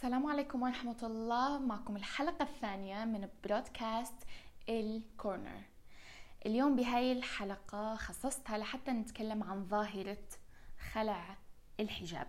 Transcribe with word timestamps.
السلام 0.00 0.26
عليكم 0.26 0.62
ورحمة 0.62 0.96
الله. 1.02 1.58
معكم 1.58 1.96
الحلقة 1.96 2.42
الثانية 2.42 3.04
من 3.04 3.28
برودكاست 3.44 4.14
الكورنر 4.68 5.62
اليوم 6.46 6.76
بهاي 6.76 7.12
الحلقة 7.12 7.94
خصصتها 7.94 8.58
لحتى 8.58 8.90
نتكلم 8.90 9.42
عن 9.42 9.64
ظاهرة 9.64 10.24
خلع 10.92 11.36
الحجاب 11.80 12.26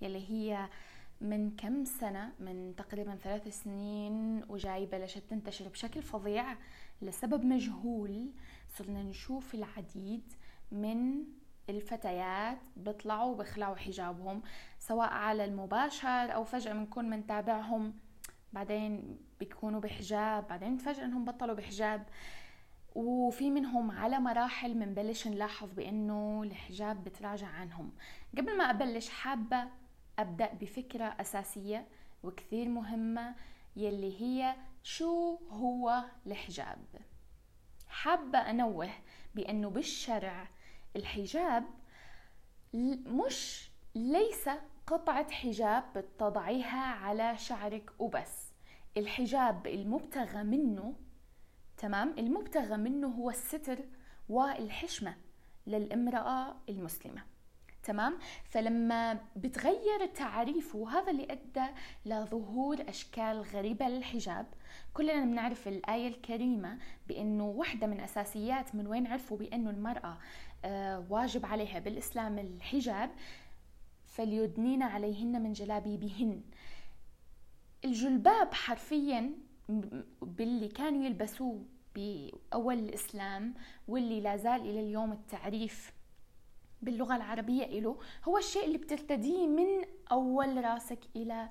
يلي 0.00 0.30
هي 0.30 0.68
من 1.20 1.56
كم 1.56 1.84
سنة؟ 1.84 2.32
من 2.40 2.74
تقريبا 2.76 3.14
ثلاث 3.14 3.62
سنين 3.62 4.44
وجاي 4.48 4.86
بلشت 4.86 5.22
تنتشر 5.30 5.68
بشكل 5.68 6.02
فظيع 6.02 6.56
لسبب 7.02 7.44
مجهول. 7.44 8.30
صرنا 8.78 9.02
نشوف 9.02 9.54
العديد 9.54 10.32
من 10.70 11.24
الفتيات 11.68 12.58
بيطلعوا 12.76 13.36
بيخلعوا 13.36 13.76
حجابهم 13.76 14.42
سواء 14.78 15.08
على 15.08 15.44
المباشر 15.44 16.34
أو 16.34 16.44
فجأة 16.44 16.72
بنكون 16.72 17.10
منتابعهم 17.10 17.94
بعدين 18.52 19.18
بيكونوا 19.40 19.80
بحجاب 19.80 20.48
بعدين 20.48 20.76
فجأة 20.76 21.04
إنهم 21.04 21.24
بطلوا 21.24 21.54
بحجاب. 21.54 22.06
وفي 22.94 23.50
منهم 23.50 23.90
على 23.90 24.18
مراحل 24.20 24.74
منبلش 24.74 25.28
نلاحظ 25.28 25.72
بإنه 25.72 26.42
الحجاب 26.42 27.04
بتراجع 27.04 27.46
عنهم. 27.46 27.92
قبل 28.38 28.58
ما 28.58 28.64
أبلش 28.64 29.08
حابة 29.08 29.68
أبدأ 30.18 30.52
بفكرة 30.54 31.04
أساسية 31.04 31.86
وكثير 32.22 32.68
مهمة 32.68 33.34
يلي 33.76 34.20
هي 34.20 34.54
شو 34.82 35.38
هو 35.50 36.04
الحجاب؟ 36.26 36.84
حابة 37.88 38.38
أنوه 38.38 38.90
بإنه 39.34 39.70
بالشرع 39.70 40.48
الحجاب 40.96 41.64
مش 43.06 43.70
ليس 43.94 44.48
قطعة 44.86 45.30
حجاب 45.30 45.84
بتضعيها 45.96 46.82
على 46.94 47.38
شعرك 47.38 47.90
وبس. 47.98 48.52
الحجاب 48.96 49.66
المبتغى 49.66 50.42
منه 50.42 50.94
تمام؟ 51.78 52.14
المبتغى 52.18 52.76
منه 52.76 53.06
هو 53.06 53.30
الستر 53.30 53.78
والحشمة 54.28 55.14
للامرأة 55.66 56.56
المسلمة 56.68 57.22
تمام؟ 57.82 58.18
فلما 58.44 59.20
بتغير 59.36 60.06
تعريفه 60.14 60.90
هذا 60.90 61.10
اللي 61.10 61.32
أدى 61.32 61.66
لظهور 62.06 62.76
أشكال 62.88 63.40
غريبة 63.40 63.88
للحجاب 63.88 64.46
كلنا 64.94 65.24
بنعرف 65.24 65.68
الآية 65.68 66.08
الكريمة 66.08 66.78
بأنه 67.08 67.44
واحدة 67.44 67.86
من 67.86 68.00
أساسيات 68.00 68.74
من 68.74 68.86
وين 68.86 69.06
عرفوا 69.06 69.36
بأنه 69.36 69.70
المرأة 69.70 70.18
واجب 71.10 71.46
عليها 71.46 71.78
بالإسلام 71.78 72.38
الحجاب 72.38 73.10
فليدنين 74.06 74.82
عليهن 74.82 75.42
من 75.42 75.52
جلابيبهن. 75.52 76.42
الجلباب 77.84 78.54
حرفيا 78.54 79.30
باللي 80.22 80.68
كانوا 80.68 81.04
يلبسوه 81.04 81.64
بأول 81.94 82.78
الإسلام 82.78 83.54
واللي 83.88 84.20
لا 84.20 84.36
زال 84.36 84.60
إلى 84.60 84.80
اليوم 84.80 85.12
التعريف 85.12 85.92
باللغة 86.82 87.16
العربية 87.16 87.80
له 87.80 87.98
هو 88.24 88.38
الشيء 88.38 88.64
اللي 88.64 88.78
بترتديه 88.78 89.46
من 89.46 89.66
أول 90.12 90.64
رأسك 90.64 90.98
إلى 91.16 91.48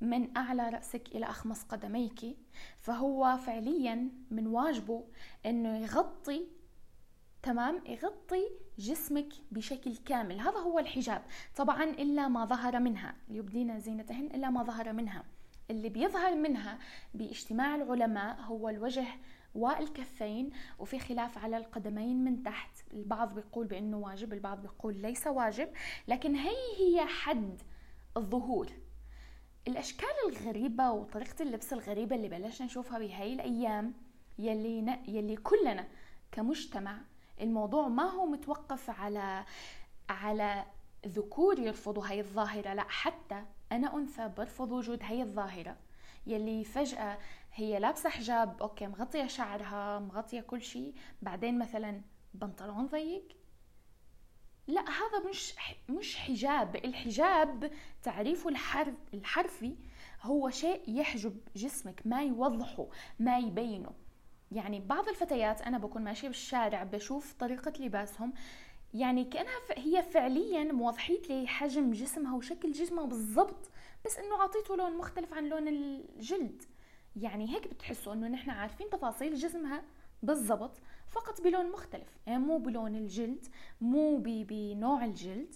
من 0.00 0.36
أعلى 0.36 0.68
رأسك 0.68 1.08
إلى 1.08 1.26
أخمص 1.26 1.62
قدميك. 1.62 2.36
فهو 2.78 3.36
فعليا 3.36 4.08
من 4.30 4.46
واجبه 4.46 5.04
أنه 5.46 5.78
يغطي 5.78 6.46
تمام؟ 7.42 7.82
يغطي 7.86 8.50
جسمك 8.78 9.28
بشكل 9.50 9.96
كامل. 9.96 10.40
هذا 10.40 10.58
هو 10.58 10.78
الحجاب. 10.78 11.22
طبعا 11.56 11.84
إلا 11.84 12.28
ما 12.28 12.44
ظهر 12.44 12.80
منها. 12.80 13.14
ليبدين 13.28 13.80
زينتهن 13.80 14.26
إلا 14.26 14.50
ما 14.50 14.62
ظهر 14.62 14.92
منها. 14.92 15.24
اللي 15.70 15.88
بيظهر 15.88 16.34
منها 16.34 16.78
باجتماع 17.14 17.74
العلماء 17.74 18.40
هو 18.40 18.68
الوجه 18.68 19.06
والكفين 19.54 20.50
وفي 20.78 20.98
خلاف 20.98 21.38
على 21.38 21.56
القدمين 21.56 22.24
من 22.24 22.42
تحت. 22.42 22.70
البعض 22.92 23.34
بيقول 23.34 23.66
بأنه 23.66 23.98
واجب 23.98 24.32
البعض 24.32 24.62
بيقول 24.62 24.96
ليس 24.96 25.26
واجب. 25.26 25.68
لكن 26.08 26.34
هي 26.34 26.56
هي 26.78 27.06
حد 27.06 27.62
الظهور. 28.16 28.68
الأشكال 29.68 30.08
الغريبة 30.28 30.90
وطريقة 30.90 31.42
اللبس 31.42 31.72
الغريبة 31.72 32.16
اللي 32.16 32.28
بلشنا 32.28 32.66
نشوفها 32.66 32.98
بهاي 32.98 33.34
الأيام 33.34 33.94
يلي, 34.38 34.82
ن... 34.82 34.98
يلي 35.08 35.36
كلنا 35.36 35.88
كمجتمع 36.32 36.98
الموضوع 37.42 37.88
ما 37.88 38.04
هو 38.04 38.26
متوقف 38.26 38.90
على 38.90 39.44
على 40.08 40.64
ذكور 41.06 41.58
يرفضوا 41.58 42.06
هاي 42.06 42.20
الظاهرة 42.20 42.74
لا 42.74 42.84
حتى 42.88 43.44
أنا 43.72 43.94
أنثى 43.94 44.28
برفض 44.28 44.72
وجود 44.72 45.02
هاي 45.02 45.22
الظاهرة. 45.22 45.76
يلي 46.26 46.64
فجأة 46.64 47.18
هي 47.54 47.78
لابسة 47.78 48.10
حجاب 48.10 48.62
أوكي 48.62 48.86
مغطية 48.86 49.26
شعرها 49.26 49.98
مغطية 49.98 50.40
كل 50.40 50.62
شيء 50.62 50.94
بعدين 51.22 51.58
مثلا 51.58 52.00
بنطلون 52.34 52.86
ضيق. 52.86 53.28
لا 54.66 54.80
هذا 54.80 55.28
مش 55.30 55.54
مش 55.88 56.16
حجاب. 56.16 56.76
الحجاب 56.76 57.70
تعريفه 58.02 58.48
الحرف 58.48 58.94
الحرفي 59.14 59.76
هو 60.22 60.50
شيء 60.50 60.82
يحجب 60.88 61.40
جسمك 61.56 62.02
ما 62.04 62.22
يوضحه 62.22 62.86
ما 63.18 63.38
يبينه. 63.38 64.01
يعني 64.54 64.80
بعض 64.80 65.08
الفتيات 65.08 65.62
أنا 65.62 65.78
بكون 65.78 66.04
ماشية 66.04 66.28
بالشارع 66.28 66.82
بشوف 66.82 67.32
طريقة 67.32 67.72
لباسهم 67.80 68.32
يعني 68.94 69.24
كأنها 69.24 69.52
هي 69.76 70.02
فعليا 70.02 70.64
موضحيت 70.64 71.28
لي 71.28 71.46
حجم 71.46 71.90
جسمها 71.90 72.36
وشكل 72.36 72.72
جسمها 72.72 73.04
بالضبط 73.06 73.70
بس 74.04 74.18
إنه 74.18 74.42
عطيته 74.42 74.76
لون 74.76 74.96
مختلف 74.96 75.34
عن 75.34 75.48
لون 75.48 75.68
الجلد. 75.68 76.62
يعني 77.16 77.54
هيك 77.54 77.68
بتحسوا 77.68 78.12
إنه 78.12 78.28
نحن 78.28 78.50
عارفين 78.50 78.90
تفاصيل 78.90 79.34
جسمها 79.34 79.82
بالضبط 80.22 80.80
فقط 81.08 81.40
بلون 81.40 81.72
مختلف 81.72 82.08
يعني 82.26 82.38
مو 82.38 82.58
بلون 82.58 82.96
الجلد 82.96 83.46
مو 83.80 84.18
بنوع 84.24 85.04
الجلد. 85.04 85.54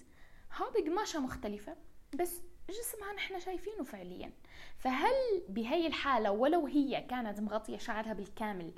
ها 0.51 0.65
بقماشة 0.69 1.19
مختلفة 1.19 1.75
بس 2.19 2.41
جسمها 2.69 3.13
نحن 3.13 3.39
شايفينه 3.39 3.83
فعليا. 3.83 4.31
فهل 4.77 5.43
بهي 5.49 5.87
الحالة 5.87 6.31
ولو 6.31 6.65
هي 6.65 7.01
كانت 7.01 7.39
مغطية 7.39 7.77
شعرها 7.77 8.13
بالكامل 8.13 8.71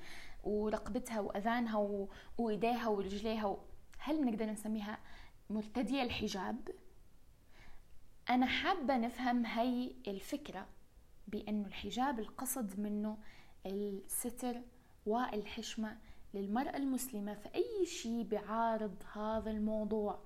ورقبتها 0.43 1.19
وأذانها 1.19 2.07
وإيديها 2.37 2.87
ورجليها. 2.87 3.57
هل 3.99 4.25
بنقدر 4.25 4.45
نسميها 4.45 4.97
مرتدية 5.49 6.03
الحجاب؟ 6.03 6.69
أنا 8.29 8.45
حابة 8.45 8.97
نفهم 8.97 9.45
هي 9.45 9.91
الفكرة 10.07 10.67
بأنه 11.27 11.67
الحجاب 11.67 12.19
القصد 12.19 12.79
منه 12.79 13.17
الستر 13.65 14.61
والحشمة 15.05 15.97
للمرأة 16.33 16.77
المسلمة 16.77 17.33
فأي 17.33 17.85
شيء 17.85 18.23
بعارض 18.23 19.03
هذا 19.13 19.51
الموضوع 19.51 20.19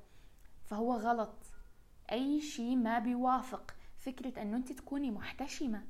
فهو 0.65 0.93
غلط 0.93 1.35
أي 2.11 2.41
شيء 2.41 2.75
ما 2.75 2.99
بيوافق 2.99 3.75
فكرة 4.05 4.41
أنه 4.41 4.57
أنت 4.57 4.71
تكوني 4.71 5.11
محتشمة. 5.11 5.83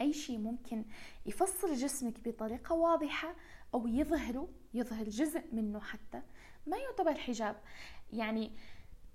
أي 0.00 0.12
شيء 0.12 0.38
ممكن 0.38 0.84
يفصل 1.26 1.74
جسمك 1.74 2.28
بطريقة 2.28 2.74
واضحة 2.74 3.34
أو 3.74 3.86
يظهره 3.86 4.48
يظهر 4.74 5.04
جزء 5.04 5.42
منه 5.52 5.80
حتى 5.80 6.22
ما 6.66 6.76
يعتبر 6.76 7.14
حجاب. 7.14 7.56
يعني 8.12 8.52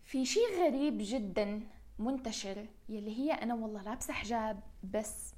في 0.03 0.25
شيء 0.25 0.65
غريب 0.65 0.97
جدا 0.99 1.61
منتشر 1.99 2.67
يلي 2.89 3.17
هي 3.17 3.31
أنا 3.31 3.53
والله 3.53 3.83
لابسة 3.83 4.13
حجاب 4.13 4.59
بس 4.93 5.33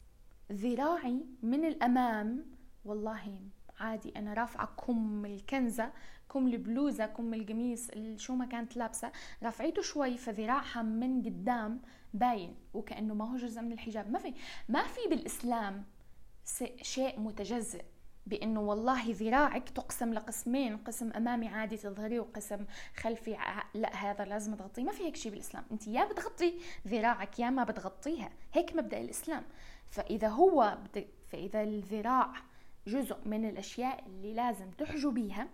ذراعي 0.51 1.25
من 1.43 1.65
الأمام 1.65 2.45
والله 2.85 3.39
عادي 3.79 4.13
أنا 4.15 4.33
رافعة 4.33 4.65
كم 4.65 5.25
الكنزة 5.25 5.91
كم 6.35 6.47
البلوزه 6.47 7.05
كم 7.05 7.33
القميص 7.33 7.91
شو 8.15 8.35
ما 8.35 8.45
كانت 8.45 8.77
لابسة. 8.77 9.11
رافعيته 9.43 9.81
شوي 9.81 10.17
فذراعها 10.17 10.81
من 10.81 11.21
قدام 11.21 11.81
باين 12.13 12.55
وكأنه 12.73 13.13
ما 13.13 13.31
هو 13.31 13.37
جزء 13.37 13.61
من 13.61 13.71
الحجاب. 13.71 14.11
ما 14.11 14.19
في 14.19 14.33
ما 14.69 14.83
في 14.83 15.09
بالإسلام 15.09 15.83
شيء 16.81 17.19
متجزئ 17.19 17.83
بأنه 18.25 18.61
والله 18.61 19.11
ذراعك 19.11 19.69
تقسم 19.69 20.13
لقسمين 20.13 20.77
قسم 20.77 21.11
أمامي 21.11 21.47
عادي 21.47 21.77
تظهري 21.77 22.19
وقسم 22.19 22.65
خلفي 22.95 23.37
لا 23.73 23.95
هذا 23.95 24.25
لازم 24.25 24.55
تغطيه. 24.55 24.83
ما 24.83 24.91
في 24.91 25.03
هيك 25.03 25.15
شيء 25.15 25.31
بالإسلام. 25.31 25.63
أنت 25.71 25.87
يا 25.87 26.05
بتغطي 26.05 26.53
ذراعك 26.87 27.39
يا 27.39 27.49
ما 27.49 27.63
بتغطيها. 27.63 28.29
هيك 28.53 28.75
مبدأ 28.75 29.01
الإسلام. 29.01 29.43
فإذا 29.89 30.27
هو 30.27 30.77
فإذا 31.27 31.63
الذراع 31.63 32.33
جزء 32.87 33.17
من 33.25 33.49
الأشياء 33.49 34.03
اللي 34.07 34.33
لازم 34.33 34.71
تحجبيها 34.71 35.47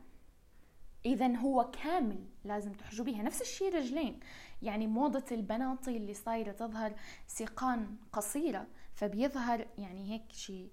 اذا 1.05 1.35
هو 1.35 1.71
كامل 1.71 2.25
لازم 2.43 2.73
تحجبيها 2.73 3.23
نفس 3.23 3.41
الشيء 3.41 3.75
رجلين 3.75 4.19
يعني 4.61 4.87
موضة 4.87 5.23
البناطي 5.31 5.97
اللي 5.97 6.13
صايرة 6.13 6.51
تظهر 6.51 6.93
سيقان 7.27 7.95
قصيرة 8.13 8.67
فبيظهر 8.93 9.67
يعني 9.77 10.11
هيك 10.11 10.31
شيء. 10.31 10.69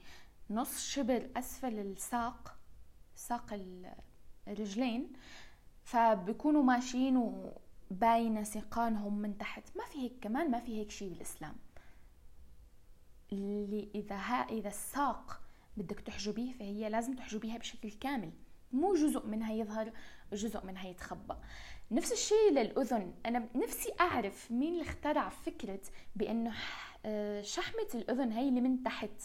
نص 0.50 0.88
شبر 0.88 1.30
أسفل 1.36 1.78
الساق 1.78 2.58
ساق 3.14 3.60
الرجلين 4.48 5.12
فبيكونوا 5.84 6.62
ماشيين 6.62 7.16
وباينة 7.16 8.42
سيقانهم 8.42 9.18
من 9.18 9.38
تحت. 9.38 9.76
ما 9.76 9.84
في 9.84 9.98
هيك 9.98 10.12
كمان 10.20 10.50
ما 10.50 10.60
في 10.60 10.78
هيك 10.78 10.90
شيء 10.90 11.08
بالإسلام. 11.08 11.56
اللي 13.32 13.88
إذا 13.94 14.16
ها 14.16 14.48
إذا 14.48 14.68
الساق 14.68 15.40
بدك 15.76 16.00
تحجبيه 16.00 16.52
فهي 16.52 16.88
لازم 16.88 17.14
تحجبيها 17.14 17.58
بشكل 17.58 17.90
كامل. 17.90 18.32
مو 18.72 18.94
جزء 18.94 19.26
منها 19.26 19.52
يظهر 19.52 19.92
جزء 20.32 20.66
منها 20.66 20.88
يتخبى 20.88 21.34
نفس 21.90 22.12
الشيء 22.12 22.50
للأذن. 22.52 23.14
أنا 23.26 23.48
نفسي 23.54 23.92
أعرف 24.00 24.50
مين 24.50 24.72
اللي 24.72 24.82
اخترع 24.82 25.28
فكرة 25.28 25.80
بأنه 26.16 26.54
آه، 27.06 27.42
شحمة 27.42 27.88
الأذن 27.94 28.32
هي 28.32 28.48
اللي 28.48 28.60
من 28.60 28.82
تحت 28.82 29.22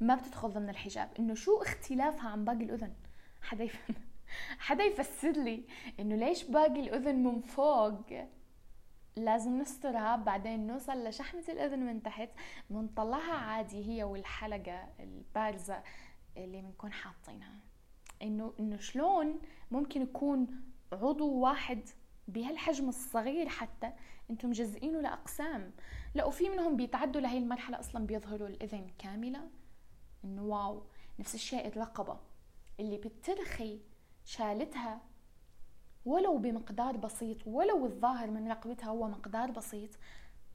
ما 0.00 0.14
بتدخل 0.14 0.48
ضمن 0.48 0.70
الحجاب. 0.70 1.10
إنه 1.18 1.34
شو 1.34 1.62
اختلافها 1.62 2.28
عن 2.28 2.44
باقي 2.44 2.64
الأذن؟ 2.64 2.94
حدا 3.42 3.64
يفهم 3.64 3.96
حدا 4.58 4.84
يفسر 4.84 5.30
لي 5.30 5.64
إنه 6.00 6.16
ليش 6.16 6.44
باقي 6.44 6.80
الأذن 6.80 7.22
من 7.22 7.40
فوق؟ 7.40 8.02
لازم 9.16 9.58
نسترها 9.60 10.16
بعدين 10.16 10.66
نوصل 10.66 11.04
لشحمة 11.04 11.44
الأذن 11.48 11.78
من 11.78 12.02
تحت. 12.02 12.28
بنطلعها 12.70 13.34
عادي 13.34 13.86
هي 13.86 14.04
والحلقة 14.04 14.88
البارزة 15.00 15.82
اللي 16.36 16.62
بنكون 16.62 16.92
حاطينها. 16.92 17.73
انه 18.22 18.52
إنه 18.60 18.76
شلون 18.76 19.40
ممكن 19.70 20.02
يكون 20.02 20.46
عضو 20.92 21.32
واحد 21.32 21.88
بهالحجم 22.28 22.88
الصغير 22.88 23.48
حتى 23.48 23.92
أنتم 24.30 24.48
مجزئينه 24.48 25.00
لأقسام. 25.00 25.72
لا 26.14 26.24
وفي 26.24 26.48
منهم 26.48 26.76
بيتعدوا 26.76 27.20
لهي 27.20 27.38
المرحلة 27.38 27.80
أصلا 27.80 28.06
بيظهروا 28.06 28.48
الإذن 28.48 28.90
كاملة. 28.98 29.50
إنه 30.24 30.42
واو 30.42 30.82
نفس 31.18 31.34
الشيء 31.34 31.66
الرقبة 31.66 32.20
اللي 32.80 32.96
بترخي 32.96 33.80
شالتها 34.24 35.00
ولو 36.04 36.38
بمقدار 36.38 36.96
بسيط 36.96 37.46
ولو 37.46 37.86
الظاهر 37.86 38.30
من 38.30 38.48
رقبتها 38.48 38.86
هو 38.86 39.08
مقدار 39.08 39.50
بسيط 39.50 39.90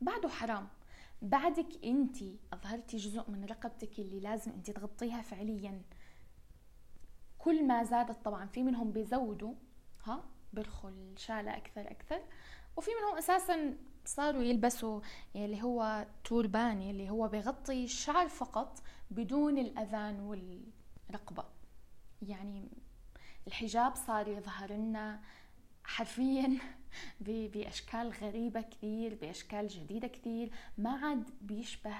بعده 0.01 0.29
حرام. 0.29 0.67
بعدك 1.21 1.85
انت 1.85 2.17
اظهرتي 2.53 2.97
جزء 2.97 3.31
من 3.31 3.45
رقبتك 3.45 3.99
اللي 3.99 4.19
لازم 4.19 4.51
انت 4.51 4.71
تغطيها 4.71 5.21
فعليا. 5.21 5.81
كل 7.39 7.67
ما 7.67 7.83
زادت 7.83 8.25
طبعا 8.25 8.45
في 8.45 8.63
منهم 8.63 8.91
بيزودوا 8.91 9.53
ها 10.03 10.23
بيرخوا 10.53 10.89
الشالة 10.89 11.57
أكثر 11.57 11.91
أكثر. 11.91 12.21
وفي 12.77 12.91
منهم 13.01 13.17
أساسا 13.17 13.77
صاروا 14.05 14.43
يلبسوا 14.43 15.01
اللي 15.35 15.63
هو 15.63 16.07
توربان 16.23 16.81
اللي 16.81 17.09
هو 17.09 17.27
بيغطي 17.27 17.83
الشعر 17.83 18.27
فقط 18.27 18.79
بدون 19.11 19.57
الأذان 19.57 20.19
والرقبة. 20.19 21.45
يعني 22.21 22.69
الحجاب 23.47 23.95
صار 23.95 24.27
يظهر 24.27 24.73
لنا 24.73 25.21
حرفيا 25.83 26.57
بأشكال 27.53 28.13
غريبة 28.21 28.61
كثير 28.61 29.15
بأشكال 29.15 29.67
جديدة 29.67 30.07
كثير 30.07 30.51
ما 30.77 30.89
عاد 30.89 31.29
بيشبه 31.41 31.95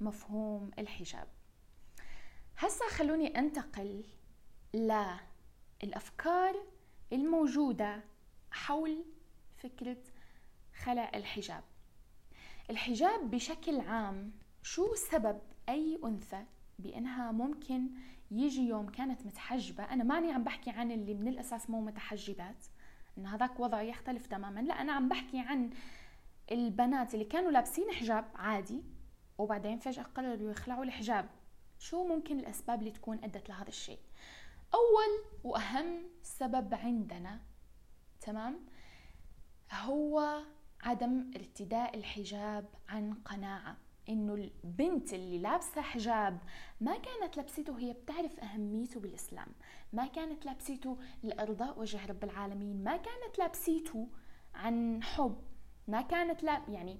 مفهوم 0.00 0.70
الحجاب. 0.78 1.28
هسا 2.56 2.88
خلوني 2.90 3.38
أنتقل 3.38 4.04
للأفكار 4.74 6.54
الموجودة 7.12 8.04
حول 8.50 9.04
فكرة 9.56 9.96
خلع 10.82 11.10
الحجاب. 11.14 11.64
الحجاب 12.70 13.30
بشكل 13.30 13.80
عام 13.80 14.32
شو 14.62 14.94
سبب 14.94 15.40
أي 15.68 16.00
أنثى 16.04 16.44
بأنها 16.78 17.32
ممكن 17.32 17.90
يجي 18.30 18.68
يوم 18.68 18.90
كانت 18.90 19.26
متحجبة؟ 19.26 19.84
أنا 19.84 20.04
ماني 20.04 20.32
عم 20.32 20.44
بحكي 20.44 20.70
عن 20.70 20.90
اللي 20.90 21.14
من 21.14 21.28
الأساس 21.28 21.70
مو 21.70 21.80
متحجبات 21.80 22.66
إن 23.18 23.26
هذاك 23.26 23.60
وضع 23.60 23.82
يختلف 23.82 24.26
تماما. 24.26 24.60
لا 24.60 24.74
أنا 24.74 24.92
عم 24.92 25.08
بحكي 25.08 25.38
عن 25.38 25.70
البنات 26.52 27.14
اللي 27.14 27.24
كانوا 27.24 27.50
لابسين 27.50 27.90
حجاب 27.90 28.24
عادي 28.34 28.82
وبعدين 29.38 29.78
فجأة 29.78 30.02
قرروا 30.02 30.50
يخلعوا 30.50 30.84
الحجاب. 30.84 31.28
شو 31.78 32.06
ممكن 32.08 32.38
الأسباب 32.38 32.78
اللي 32.78 32.90
تكون 32.90 33.24
أدت 33.24 33.48
لهذا 33.48 33.68
الشيء؟ 33.68 33.98
أول 34.74 35.24
وأهم 35.44 36.02
سبب 36.22 36.74
عندنا 36.74 37.40
تمام؟ 38.20 38.66
هو 39.72 40.42
عدم 40.82 41.30
ارتداء 41.36 41.96
الحجاب 41.96 42.68
عن 42.88 43.14
قناعة 43.14 43.76
إنه 44.08 44.34
البنت 44.34 45.14
اللي 45.14 45.38
لابسة 45.38 45.80
حجاب 45.80 46.38
ما 46.80 46.98
كانت 46.98 47.38
لبسته 47.38 47.78
هي 47.78 47.92
بتعرف 47.92 48.40
أهميته 48.40 49.00
بالإسلام 49.00 49.46
ما 49.92 50.06
كانت 50.06 50.46
لابسته 50.46 50.98
لأرضاء 51.22 51.80
وجه 51.80 52.06
رب 52.06 52.24
العالمين 52.24 52.84
ما 52.84 52.96
كانت 52.96 53.38
لابسيته 53.38 54.08
عن 54.54 55.02
حب 55.02 55.36
ما 55.88 56.02
كانت 56.02 56.42
لا 56.42 56.62
يعني 56.68 56.98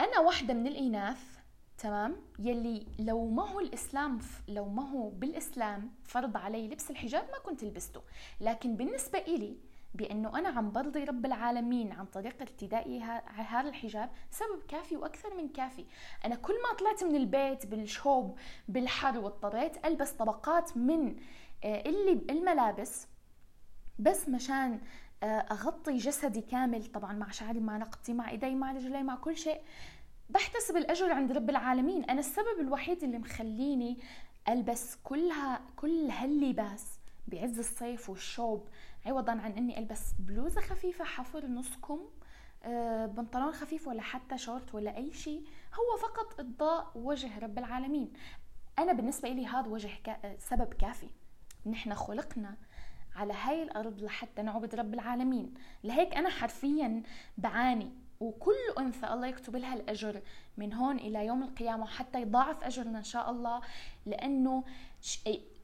أنا 0.00 0.18
واحدة 0.20 0.54
من 0.54 0.66
الإناث 0.66 1.37
تمام؟ 1.78 2.16
يلي 2.38 2.86
لو 2.98 3.26
ما 3.26 3.48
هو 3.48 3.60
الإسلام 3.60 4.18
لو 4.48 4.68
ما 4.68 4.90
هو 4.90 5.08
بالإسلام 5.08 5.90
فرض 6.04 6.36
علي 6.36 6.68
لبس 6.68 6.90
الحجاب 6.90 7.24
ما 7.32 7.38
كنت 7.38 7.64
لبسته. 7.64 8.02
لكن 8.40 8.76
بالنسبة 8.76 9.18
إلي 9.18 9.56
بأنه 9.94 10.38
أنا 10.38 10.48
عم 10.48 10.72
برضي 10.72 11.04
رب 11.04 11.26
العالمين 11.26 11.92
عن 11.92 12.06
طريق 12.06 12.40
ارتدائي 12.40 13.00
هذا 13.36 13.68
الحجاب 13.68 14.10
سبب 14.30 14.62
كافي 14.68 14.96
وأكثر 14.96 15.34
من 15.34 15.48
كافي. 15.48 15.84
أنا 16.24 16.34
كل 16.34 16.54
ما 16.62 16.76
طلعت 16.78 17.04
من 17.04 17.16
البيت 17.16 17.66
بالشوب 17.66 18.38
بالحر 18.68 19.18
واضطريت 19.18 19.86
ألبس 19.86 20.10
طبقات 20.10 20.76
من 20.76 21.16
آه، 21.64 21.80
اللي 21.88 22.12
الملابس 22.30 23.06
بس 23.98 24.28
مشان 24.28 24.80
آه، 25.22 25.26
أغطي 25.26 25.96
جسدي 25.96 26.40
كامل 26.40 26.86
طبعا 26.86 27.12
مع 27.12 27.30
شعري 27.30 27.60
مع 27.60 27.76
نقطتي 27.76 28.14
مع 28.14 28.30
إيدي 28.30 28.54
مع 28.54 28.72
رجلي 28.72 29.02
مع 29.02 29.16
كل 29.16 29.36
شيء. 29.36 29.60
بحتسب 30.28 30.76
الأجر 30.76 31.12
عند 31.12 31.32
رب 31.32 31.50
العالمين. 31.50 32.04
أنا 32.04 32.20
السبب 32.20 32.60
الوحيد 32.60 33.04
اللي 33.04 33.18
مخليني 33.18 33.98
ألبس 34.48 34.96
كلها 35.04 35.60
كل 35.76 36.10
هاللباس 36.10 36.98
بعز 37.28 37.58
الصيف 37.58 38.10
والشوب 38.10 38.68
عوضا 39.06 39.32
عن 39.32 39.52
إني 39.52 39.78
ألبس 39.78 40.00
بلوزة 40.18 40.60
خفيفة 40.60 41.04
حفر 41.04 41.46
نص 41.46 41.76
كم 41.76 42.00
آه، 42.64 43.06
بنطلون 43.06 43.52
خفيف 43.52 43.88
ولا 43.88 44.02
حتى 44.02 44.38
شورت 44.38 44.74
ولا 44.74 44.96
أي 44.96 45.12
شيء. 45.12 45.44
هو 45.74 45.96
فقط 45.96 46.40
إضاء 46.40 46.92
وجه 46.94 47.38
رب 47.38 47.58
العالمين. 47.58 48.12
أنا 48.78 48.92
بالنسبة 48.92 49.28
لي 49.28 49.46
هذا 49.46 49.68
وجه 49.68 49.90
كا 50.04 50.36
سبب 50.38 50.74
كافي. 50.74 51.08
نحن 51.66 51.94
خلقنا 51.94 52.56
على 53.16 53.32
هاي 53.32 53.62
الأرض 53.62 54.02
لحتى 54.02 54.42
نعبد 54.42 54.74
رب 54.74 54.94
العالمين. 54.94 55.54
لهيك 55.84 56.14
أنا 56.14 56.28
حرفيا 56.28 57.02
بعاني. 57.38 57.90
وكل 58.20 58.54
أنثى 58.78 59.06
الله 59.06 59.26
يكتب 59.26 59.56
لها 59.56 59.74
الأجر 59.74 60.22
من 60.56 60.74
هون 60.74 60.98
إلى 60.98 61.26
يوم 61.26 61.42
القيامة 61.42 61.86
حتى 61.86 62.22
يضاعف 62.22 62.64
أجرنا 62.64 62.98
إن 62.98 63.04
شاء 63.04 63.30
الله. 63.30 63.60
لأنه 64.06 64.64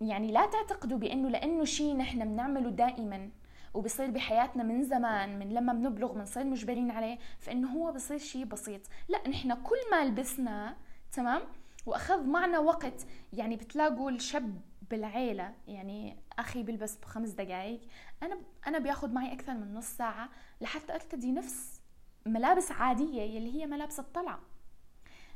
يعني 0.01 0.33
لا 0.33 0.47
تعتقدوا 0.47 0.99
بأنه 0.99 1.29
لأنه 1.29 1.65
شيء 1.65 1.97
نحن 1.97 2.25
بنعمله 2.25 2.71
دائما 2.71 3.31
وبصير 3.75 4.11
بحياتنا 4.11 4.63
من 4.63 4.83
زمان 4.83 5.39
من 5.39 5.55
لما 5.55 5.73
بنبلغ 5.73 6.13
بنصير 6.13 6.45
مجبرين 6.45 6.91
عليه 6.91 7.19
فإنه 7.39 7.69
هو 7.69 7.93
بصير 7.93 8.19
شيء 8.19 8.45
بسيط. 8.45 8.81
لا 9.09 9.29
نحن 9.29 9.55
كل 9.55 9.77
ما 9.93 10.05
لبسنا 10.05 10.77
تمام؟ 11.13 11.43
وأخذ 11.87 12.27
معنا 12.27 12.59
وقت. 12.59 13.07
يعني 13.33 13.57
بتلاقوا 13.57 14.11
الشاب 14.11 14.61
بالعيلة 14.91 15.55
يعني 15.69 16.17
أخي 16.39 16.63
بلبس 16.63 16.97
بخمس 16.97 17.31
دقائق 17.31 17.81
أنا 18.23 18.39
أنا 18.67 18.79
بياخذ 18.79 19.13
معي 19.13 19.33
أكثر 19.33 19.55
من 19.55 19.75
نص 19.75 19.87
ساعة 19.87 20.29
لحتى 20.61 20.95
أرتدي 20.95 21.33
نفس 21.33 21.84
ملابس 22.27 22.73
عادية 22.73 23.23
يلي 23.23 23.55
هي 23.63 23.67
ملابس 23.67 24.01
الطلعة. 24.01 24.41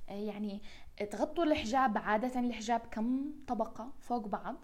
آه، 0.09 0.12
يعني 0.12 0.62
تغطوا 1.11 1.45
الحجاب 1.45 1.99
عادة 1.99 2.40
الحجاب 2.40 2.80
كم 2.80 3.30
طبقة 3.49 3.92
فوق 4.00 4.26
بعض؟ 4.28 4.57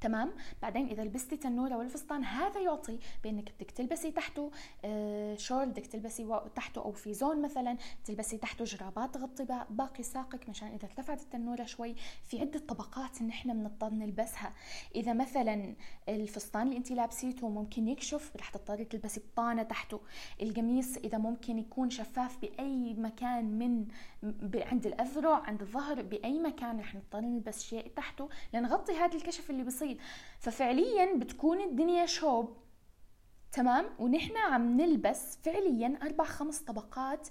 تمام؟ 0.00 0.32
بعدين 0.62 0.88
إذا 0.88 1.04
لبستي 1.04 1.36
تنورة 1.36 1.76
والفستان 1.76 2.24
هذا 2.24 2.60
يعطي 2.60 2.98
بأنك 3.24 3.52
بدك 3.58 3.70
تلبسي 3.70 4.10
تحته 4.10 4.50
آه 4.84 5.34
شورت 5.34 5.68
بدك 5.68 5.86
تلبسي 5.86 6.40
تحته 6.54 6.80
أو 6.80 6.92
في 6.92 7.14
زون 7.14 7.42
مثلا 7.42 7.76
تلبسي 8.04 8.36
تحته 8.36 8.64
جرابات 8.64 9.14
تغطي 9.14 9.64
باقي 9.70 10.02
ساقك 10.02 10.48
مشان 10.48 10.68
إذا 10.68 10.84
ارتفعت 10.84 11.20
التنورة 11.20 11.64
شوي 11.64 11.94
في 12.24 12.40
عدة 12.40 12.58
طبقات 12.58 13.22
نحن 13.22 13.52
بنضطر 13.52 13.90
نلبسها. 13.90 14.52
إذا 14.94 15.12
مثلا 15.12 15.74
الفستان 16.08 16.62
اللي 16.62 16.76
انت 16.76 16.90
لابسيته 16.90 17.48
ممكن 17.48 17.88
يكشف 17.88 18.36
رح 18.36 18.50
تضطري 18.50 18.84
تلبسي 18.84 19.20
بطانة 19.20 19.62
تحته. 19.62 20.00
القميص 20.42 20.96
إذا 20.96 21.18
ممكن 21.18 21.58
يكون 21.58 21.90
شفاف 21.90 22.38
بأي 22.40 22.94
مكان 22.94 23.58
من 23.58 23.86
عند 24.54 24.86
الأذرع 24.86 25.36
عند 25.36 25.60
الظهر 25.60 26.02
بأي 26.02 26.38
مكان 26.38 26.80
رح 26.80 26.94
نضطر 26.94 27.20
نلبس 27.20 27.62
شيء 27.62 27.92
تحته 27.96 28.28
لنغطي 28.54 28.92
هذا 28.92 29.16
الكشف 29.16 29.50
اللي 29.50 29.64
بصير. 29.64 29.89
ففعليا 30.38 31.16
بتكون 31.16 31.60
الدنيا 31.60 32.06
شوب. 32.06 32.56
تمام؟ 33.52 33.84
ونحن 33.98 34.36
عم 34.36 34.80
نلبس 34.80 35.38
فعليا 35.42 35.98
أربع 36.02 36.24
خمس 36.24 36.58
طبقات 36.60 37.28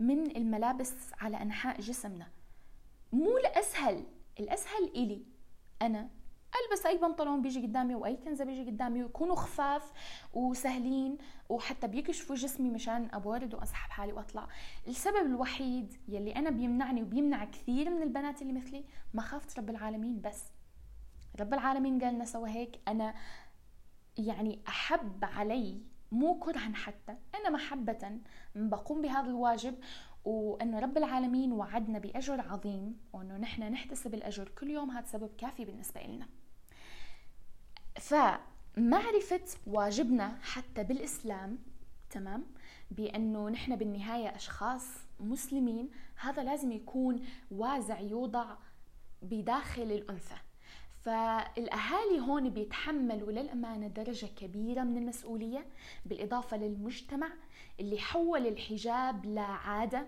من 0.00 0.36
الملابس 0.36 0.94
على 1.20 1.42
أنحاء 1.42 1.80
جسمنا. 1.80 2.26
مو 3.12 3.38
الأسهل. 3.38 4.04
الأسهل 4.40 4.84
إلي. 4.96 5.22
أنا 5.82 6.08
ألبس 6.52 6.86
أي 6.86 6.98
بنطلون 6.98 7.42
بيجي 7.42 7.62
قدامي 7.62 7.94
وأي 7.94 8.16
كنزة 8.16 8.44
بيجي 8.44 8.70
قدامي 8.70 9.02
ويكونوا 9.02 9.36
خفاف 9.36 9.92
وسهلين 10.34 11.18
وحتى 11.48 11.86
بيكشفوا 11.86 12.36
جسمي 12.36 12.70
مشان 12.70 13.08
أبورد 13.12 13.54
وأسحب 13.54 13.90
حالي 13.90 14.12
وأطلع. 14.12 14.48
السبب 14.88 15.26
الوحيد 15.26 15.94
يلي 16.08 16.36
أنا 16.36 16.50
بيمنعني 16.50 17.02
وبيمنع 17.02 17.44
كثير 17.44 17.90
من 17.90 18.02
البنات 18.02 18.42
اللي 18.42 18.52
مثلي 18.52 18.84
مخافة 19.14 19.60
رب 19.62 19.70
العالمين 19.70 20.20
بس. 20.20 20.44
رب 21.40 21.54
العالمين 21.54 22.04
قال 22.04 22.14
لنا 22.14 22.24
سوا 22.24 22.48
هيك 22.48 22.80
أنا 22.88 23.14
يعني 24.18 24.60
أحب 24.68 25.24
علي 25.24 25.80
مو 26.12 26.38
كرها 26.38 26.72
حتى 26.74 27.16
أنا 27.34 27.50
محبة 27.50 28.18
بقوم 28.54 29.02
بهذا 29.02 29.30
الواجب 29.30 29.74
وأنه 30.24 30.78
رب 30.78 30.98
العالمين 30.98 31.52
وعدنا 31.52 31.98
بأجر 31.98 32.40
عظيم 32.40 33.00
وأنه 33.12 33.36
نحن 33.36 33.62
نحتسب 33.62 34.14
الأجر 34.14 34.48
كل 34.48 34.70
يوم 34.70 34.90
هذا 34.90 35.06
سبب 35.06 35.30
كافي 35.38 35.64
بالنسبة 35.64 36.02
لنا 36.02 36.28
فمعرفة 38.00 39.44
واجبنا 39.66 40.38
حتى 40.42 40.84
بالإسلام 40.84 41.58
تمام؟ 42.10 42.44
بأنه 42.90 43.48
نحن 43.48 43.76
بالنهاية 43.76 44.36
أشخاص 44.36 44.86
مسلمين 45.20 45.90
هذا 46.16 46.42
لازم 46.42 46.72
يكون 46.72 47.26
وازع 47.50 48.00
يوضع 48.00 48.56
بداخل 49.22 49.82
الأنثى. 49.82 50.34
فالأهالي 51.04 52.20
هون 52.20 52.50
بيتحملوا 52.50 53.32
للأمانة 53.32 53.88
درجة 53.88 54.26
كبيرة 54.26 54.82
من 54.82 54.96
المسؤولية 54.96 55.66
بالإضافة 56.06 56.56
للمجتمع 56.56 57.28
اللي 57.80 57.98
حول 57.98 58.46
الحجاب 58.46 59.26
لعاده 59.26 60.06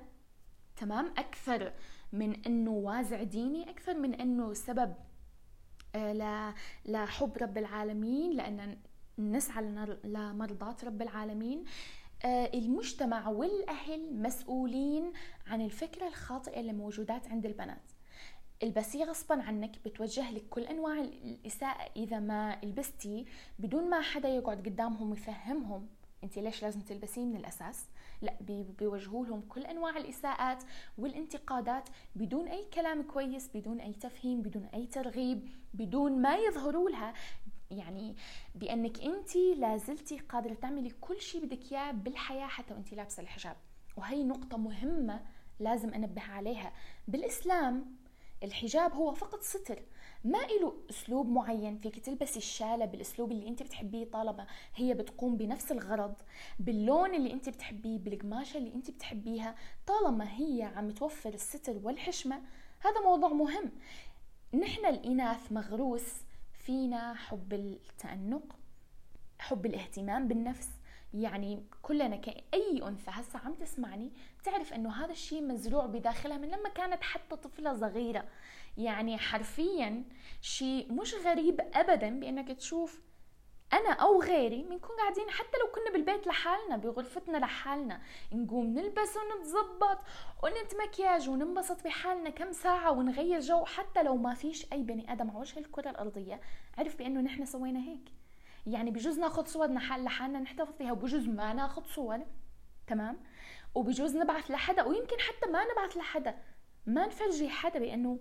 تمام؟ 0.76 1.06
أكثر 1.18 1.72
من 2.12 2.44
إنه 2.46 2.70
وازع 2.70 3.22
ديني 3.22 3.70
أكثر 3.70 3.98
من 3.98 4.14
إنه 4.14 4.52
سبب 4.52 4.94
آه، 5.94 6.54
لحب 6.86 7.38
رب 7.38 7.58
العالمين 7.58 8.32
لأن 8.32 8.76
نسعى 9.18 9.64
لمرضاة 10.04 10.76
رب 10.84 11.02
العالمين. 11.02 11.64
آه، 12.24 12.50
المجتمع 12.54 13.28
والأهل 13.28 14.22
مسؤولين 14.22 15.12
عن 15.46 15.60
الفكرة 15.60 16.08
الخاطئة 16.08 16.60
اللي 16.60 16.72
موجودات 16.72 17.28
عند 17.28 17.46
البنات. 17.46 17.93
البسيه 18.62 19.04
غصبا 19.04 19.42
عنك 19.42 19.78
بتوجه 19.84 20.30
لك 20.30 20.48
كل 20.50 20.62
أنواع 20.62 21.00
الإساءة. 21.00 21.90
إذا 21.96 22.20
ما 22.20 22.58
لبستي 22.62 23.26
بدون 23.58 23.90
ما 23.90 24.00
حدا 24.00 24.28
يقعد 24.28 24.58
قدامهم 24.68 25.10
ويفهمهم 25.10 25.88
انت 26.24 26.38
ليش 26.38 26.62
لازم 26.62 26.80
تلبسيه 26.80 27.24
من 27.24 27.36
الأساس؟ 27.36 27.86
لا 28.22 28.34
بيوجهوا 28.78 29.26
لهم 29.26 29.40
كل 29.40 29.66
أنواع 29.66 29.96
الإساءات 29.96 30.62
والانتقادات 30.98 31.88
بدون 32.16 32.48
أي 32.48 32.64
كلام 32.74 33.02
كويس 33.02 33.50
بدون 33.54 33.80
أي 33.80 33.92
تفهيم 33.92 34.42
بدون 34.42 34.64
أي 34.64 34.86
ترغيب 34.86 35.48
بدون 35.74 36.22
ما 36.22 36.36
يظهروا 36.36 36.90
لها. 36.90 37.14
يعني 37.70 38.16
بأنك 38.54 39.00
انت 39.00 39.36
لازلتي 39.36 40.18
قادرة 40.18 40.54
تعملي 40.54 40.90
كل 41.00 41.20
شيء 41.20 41.44
بدك 41.44 41.72
إياه 41.72 41.90
بالحياة 41.90 42.46
حتى 42.46 42.74
وانت 42.74 42.92
لابسة 42.92 43.22
الحجاب. 43.22 43.56
وهي 43.96 44.24
نقطة 44.24 44.56
مهمة 44.56 45.20
لازم 45.60 45.94
أنبه 45.94 46.22
عليها. 46.22 46.72
بالإسلام 47.08 47.96
الحجاب 48.44 48.92
هو 48.92 49.12
فقط 49.12 49.42
ستر. 49.42 49.82
ما 50.24 50.38
له 50.38 50.74
أسلوب 50.90 51.28
معين 51.28 51.78
فيك 51.78 51.98
تلبسي 51.98 52.36
الشالة 52.36 52.84
بالأسلوب 52.84 53.32
اللي 53.32 53.48
أنت 53.48 53.62
بتحبيه 53.62 54.04
طالما 54.04 54.46
هي 54.74 54.94
بتقوم 54.94 55.36
بنفس 55.36 55.72
الغرض 55.72 56.14
باللون 56.58 57.14
اللي 57.14 57.32
أنت 57.32 57.48
بتحبيه 57.48 57.98
بالقماشة 57.98 58.56
اللي 58.58 58.74
أنت 58.74 58.90
بتحبيها 58.90 59.54
طالما 59.86 60.36
هي 60.38 60.62
عم 60.62 60.90
توفر 60.90 61.34
الستر 61.34 61.80
والحشمة. 61.82 62.42
هذا 62.80 63.00
موضوع 63.00 63.28
مهم. 63.28 63.72
نحن 64.54 64.86
الإناث 64.86 65.52
مغروس 65.52 66.06
فينا 66.52 67.14
حب 67.14 67.52
التأنق 67.52 68.56
حب 69.38 69.66
الاهتمام 69.66 70.28
بالنفس. 70.28 70.68
يعني 71.14 71.66
كلنا 71.82 72.16
كأي 72.16 72.82
أنثى 72.88 73.10
هسه 73.10 73.38
عم 73.38 73.54
تسمعني 73.54 74.12
بتعرف 74.40 74.72
أنه 74.72 75.04
هذا 75.04 75.12
الشيء 75.12 75.42
مزروع 75.42 75.86
بداخلها 75.86 76.38
من 76.38 76.48
لما 76.48 76.68
كانت 76.68 77.02
حتى 77.02 77.36
طفلة 77.36 77.74
صغيرة. 77.74 78.24
يعني 78.76 79.18
حرفيا 79.18 80.04
شيء 80.40 80.92
مش 80.92 81.14
غريب 81.14 81.60
أبدا 81.74 82.20
بأنك 82.20 82.52
تشوف 82.52 83.00
أنا 83.72 83.92
أو 83.92 84.22
غيري 84.22 84.62
بنكون 84.62 84.96
قاعدين 84.96 85.30
حتى 85.30 85.58
لو 85.58 85.72
كنا 85.74 85.92
بالبيت 85.92 86.26
لحالنا 86.26 86.76
بغرفتنا 86.76 87.36
لحالنا 87.36 88.00
نقوم 88.32 88.66
نلبس 88.66 89.16
ونتظبط 89.16 89.98
ونتمكياج 90.42 91.28
وننبسط 91.28 91.84
بحالنا 91.84 92.30
كم 92.30 92.52
ساعة 92.52 92.90
ونغير 92.92 93.40
جو 93.40 93.64
حتى 93.64 94.02
لو 94.02 94.16
ما 94.16 94.34
فيش 94.34 94.72
أي 94.72 94.82
بني 94.82 95.12
آدم 95.12 95.30
على 95.30 95.38
وجه 95.38 95.58
الكرة 95.58 95.90
الأرضية. 95.90 96.40
عرف 96.78 96.96
بأنه 96.96 97.20
نحن 97.20 97.44
سوينا 97.44 97.80
هيك. 97.80 98.13
يعني 98.66 98.90
بجوز 98.90 99.18
ناخذ 99.18 99.78
حال 99.78 100.04
لحالنا 100.04 100.40
نحتفظ 100.40 100.72
فيها 100.78 100.92
وبجوز 100.92 101.28
ما 101.28 101.52
ناخذ 101.52 101.84
صور 101.84 102.26
تمام؟ 102.86 103.20
وبجوز 103.74 104.16
نبعث 104.16 104.50
لحدا 104.50 104.82
ويمكن 104.82 105.16
حتى 105.20 105.50
ما 105.50 105.64
نبعث 105.72 105.96
لحدا. 105.96 106.38
ما 106.86 107.06
نفرجي 107.06 107.48
حدا 107.48 107.78
بأنه 107.78 108.20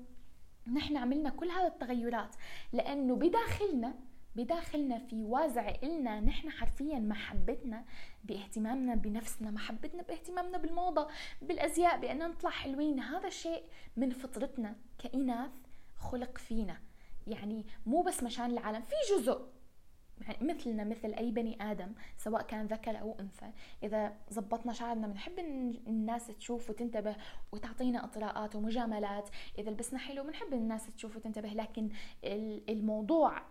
نحن 0.74 0.98
عملنا 0.98 1.30
كل 1.30 1.50
هذه 1.50 1.68
التغيرات 1.68 2.36
لأنه 2.74 3.16
بداخلنا 3.16 3.94
بداخلنا 4.36 4.98
في 4.98 5.24
وازع 5.24 5.70
إلنا 5.84 6.20
نحن 6.20 6.50
حرفيا 6.50 7.00
محبتنا 7.00 7.86
بإهتمامنا 8.24 8.96
بنفسنا 8.96 9.52
محبتنا 9.52 10.04
بإهتمامنا 10.04 10.58
بالموضة 10.58 11.08
بالأزياء 11.42 12.00
بأن 12.00 12.30
نطلع 12.30 12.50
حلوين. 12.50 13.00
هذا 13.00 13.28
الشيء 13.28 13.64
من 13.98 14.10
فطرتنا 14.10 14.76
كإناث 14.98 15.52
خلق 15.96 16.38
فينا. 16.38 16.78
يعني 17.28 17.66
مو 17.86 18.02
بس 18.02 18.24
مشان 18.24 18.52
العالم 18.52 18.82
في 18.82 18.96
جزء 19.14 19.53
مثلنا 20.42 20.84
مثل 20.84 21.14
أي 21.14 21.32
بني 21.32 21.72
آدم 21.72 21.94
سواء 22.18 22.42
كان 22.42 22.66
ذكر 22.66 23.00
أو 23.02 23.16
أنثى. 23.20 23.52
إذا 23.84 24.14
زبطنا 24.30 24.74
شعرنا 24.74 25.08
بنحب 25.08 25.40
الناس 25.88 26.28
تشوف 26.28 26.70
وتنتبه 26.70 27.16
وتعطينا 27.52 28.06
اطراءات 28.06 28.56
ومجاملات. 28.56 29.30
إذا 29.58 29.72
لبسنا 29.72 30.00
حلو 30.00 30.24
بنحب 30.24 30.54
الناس 30.54 30.96
تشوف 30.96 31.16
وتنتبه. 31.16 31.50
لكن 31.54 31.90
الموضوع 32.70 33.42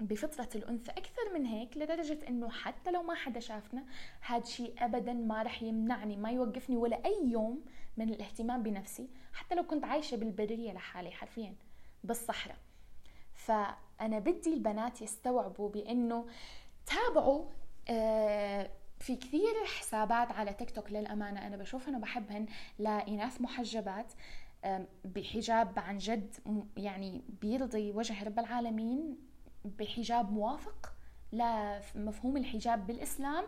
بفطرة 0.00 0.48
الأنثى 0.54 0.90
أكثر 0.90 1.34
من 1.34 1.46
هيك 1.46 1.76
لدرجة 1.76 2.18
إنه 2.28 2.50
حتى 2.50 2.90
لو 2.90 3.02
ما 3.02 3.14
حدا 3.14 3.40
شافنا 3.40 3.84
هذا 4.20 4.44
شيء 4.44 4.74
أبدا 4.78 5.12
ما 5.12 5.42
رح 5.42 5.62
يمنعني 5.62 6.16
ما 6.16 6.30
يوقفني 6.30 6.76
ولا 6.76 7.04
أي 7.04 7.30
يوم 7.30 7.64
من 7.96 8.10
الاهتمام 8.10 8.62
بنفسي. 8.62 9.08
حتى 9.32 9.54
لو 9.54 9.62
كنت 9.62 9.84
عايشة 9.84 10.16
بالبرية 10.16 10.72
لحالي 10.72 11.10
حرفيا 11.10 11.54
بالصحراء. 12.04 12.56
فأنا 13.46 14.18
بدي 14.18 14.54
البنات 14.54 15.02
يستوعبوا 15.02 15.68
بأنه 15.68 16.26
تابعوا 16.86 17.44
آه، 17.88 18.70
في 19.00 19.16
كثير 19.16 19.64
حسابات 19.64 20.32
على 20.32 20.52
تيك 20.52 20.70
توك 20.70 20.92
للأمانة. 20.92 21.46
أنا 21.46 21.56
بشوفهن 21.56 21.96
وبحبهن 21.96 22.46
لإناث 22.78 23.40
محجبات 23.40 24.12
بحجاب 25.04 25.78
عن 25.78 25.98
جد 25.98 26.34
يعني 26.76 27.22
بيرضي 27.40 27.92
وجه 27.92 28.24
رب 28.24 28.38
العالمين 28.38 29.18
بحجاب 29.64 30.32
موافق 30.32 30.92
لمفهوم 31.32 32.36
الحجاب 32.36 32.86
بالإسلام. 32.86 33.44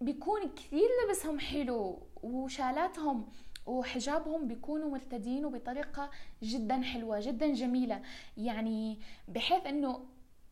بيكون 0.00 0.54
كثير 0.54 0.88
لبسهم 1.04 1.38
حلو 1.40 2.06
وشالاتهم 2.22 3.28
وحجابهم 3.70 4.48
بيكونوا 4.48 4.90
مرتدينه 4.90 5.50
بطريقة 5.50 6.10
جدا 6.42 6.82
حلوة 6.82 7.20
جدا 7.20 7.54
جميلة. 7.54 8.02
يعني 8.36 8.98
بحيث 9.28 9.66
إنه 9.66 10.04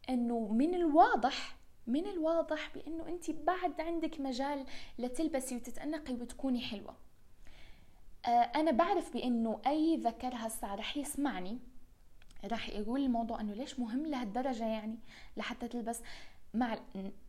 إنه 0.09 0.49
من 0.49 0.75
الواضح 0.75 1.57
من 1.87 2.07
الواضح 2.07 2.71
بإنه 2.75 3.09
أنت 3.09 3.31
بعد 3.31 3.81
عندك 3.81 4.21
مجال 4.21 4.65
لتلبسي 4.99 5.57
وتتأنقي 5.57 6.15
وتكوني 6.15 6.61
حلوة. 6.61 6.95
آه، 8.27 8.29
أنا 8.29 8.71
بعرف 8.71 9.13
بإنه 9.13 9.61
أي 9.67 9.97
ذكر 9.97 10.31
هسه 10.33 10.75
رح 10.75 10.97
يسمعني 10.97 11.59
راح 12.45 12.69
يقول 12.69 13.01
الموضوع 13.01 13.41
إنه 13.41 13.55
ليش 13.55 13.79
مهم 13.79 14.07
لهالدرجة 14.07 14.67
يعني؟ 14.67 14.99
لحتى 15.37 15.69
تلبس. 15.69 16.01
مع 16.55 16.79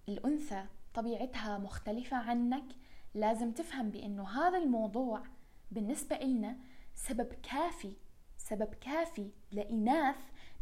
الأنثى 0.10 0.66
طبيعتها 0.94 1.58
مختلفة 1.58 2.18
عنك. 2.18 2.66
لازم 3.16 3.52
تفهم 3.52 3.90
بإنه 3.90 4.30
هذا 4.30 4.58
الموضوع 4.58 5.24
بالنسبة 5.72 6.16
إلنا 6.16 6.58
سبب 6.96 7.34
كافي 7.34 7.94
سبب 8.38 8.74
كافي 8.74 9.32
لإناث 9.52 10.16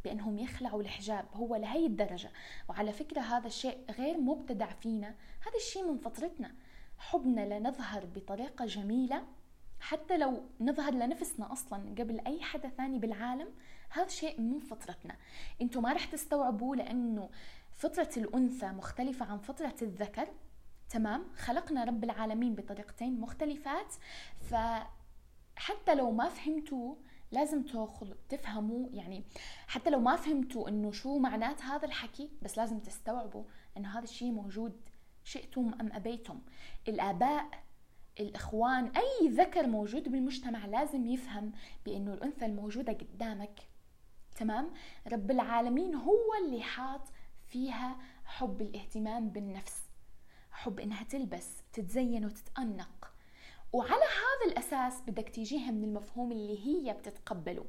بأنهم 0.04 0.38
يخلعوا 0.40 0.82
الحجاب 0.82 1.26
هو 1.34 1.56
لهي 1.56 1.86
الدرجة. 1.86 2.32
وعلى 2.70 2.92
فكرة 2.92 3.22
هذا 3.22 3.48
الشيء 3.48 3.92
غير 3.92 4.18
مبتدع 4.18 4.66
فينا 4.66 5.08
هذا 5.48 5.56
الشيء 5.56 5.92
من 5.92 5.98
فطرتنا. 5.98 6.56
حبنا 6.98 7.60
لنظهر 7.60 8.06
بطريقة 8.06 8.66
جميلة 8.66 9.28
حتى 9.80 10.18
لو 10.18 10.44
نظهر 10.62 10.94
لنفسنا 10.94 11.52
أصلا 11.52 11.96
قبل 11.98 12.20
أي 12.20 12.42
حدا 12.42 12.70
ثاني 12.70 13.00
بالعالم 13.00 13.48
هذا 13.90 14.08
شيء 14.08 14.42
من 14.42 14.60
فطرتنا. 14.60 15.16
أنتم 15.62 15.84
ما 15.84 15.94
رح 15.94 16.06
تستوعبوا 16.06 16.76
لأنه 16.76 17.30
فطرة 17.72 18.10
الأنثى 18.18 18.68
مختلفة 18.68 19.26
عن 19.26 19.38
فطرة 19.38 19.76
الذكر. 19.82 20.28
تمام؟ 20.90 21.24
خلقنا 21.36 21.84
رب 21.84 22.04
العالمين 22.04 22.56
بطريقتين 22.56 23.20
مختلفات. 23.20 23.94
ف 24.40 24.56
حتى 25.58 25.96
لو 25.96 26.12
ما 26.12 26.30
فهمتوا 26.30 26.96
لازم 27.32 27.64
تاخذ 27.64 28.14
تفهموا 28.30 28.90
يعني 28.94 29.24
حتى 29.68 29.90
لو 29.90 30.00
ما 30.00 30.16
فهمتوا 30.16 30.70
إنه 30.70 30.92
شو 30.92 31.18
معنات 31.18 31.62
هذا 31.62 31.86
الحكي 31.86 32.30
بس 32.42 32.58
لازم 32.58 32.80
تستوعبوا 32.80 33.44
انه 33.78 33.98
هذا 33.98 34.04
الشيء 34.04 34.32
موجود 34.32 34.82
شئتم 35.24 35.74
أم 35.82 35.94
أبيتم. 35.94 36.42
الآباء 36.88 37.50
الإخوان 38.20 38.92
أي 38.98 39.28
ذكر 39.28 39.68
موجود 39.68 40.10
بالمجتمع 40.10 40.66
لازم 40.66 41.06
يفهم 41.06 41.52
بإنه 41.86 42.14
الأنثى 42.14 42.46
الموجودة 42.46 42.94
قدامك. 42.94 43.60
تمام؟ 44.36 44.74
رب 45.08 45.32
العالمين 45.32 45.96
هو 45.96 46.34
اللي 46.46 46.62
حاط 46.62 47.02
فيها 47.48 47.98
حب 48.26 48.62
الاهتمام 48.62 49.30
بالنفس. 49.30 49.84
حب 50.52 50.80
إنها 50.80 51.04
تلبس 51.04 51.64
تتزين 51.74 52.26
وتتأنق. 52.26 53.14
وعلى 53.74 54.04
هذا 54.04 54.52
الأساس 54.52 55.02
بدك 55.02 55.30
تيجيها 55.30 55.72
من 55.72 55.84
المفهوم 55.84 56.32
اللي 56.32 56.68
هي 56.68 56.94
بتتقبله. 56.94 57.66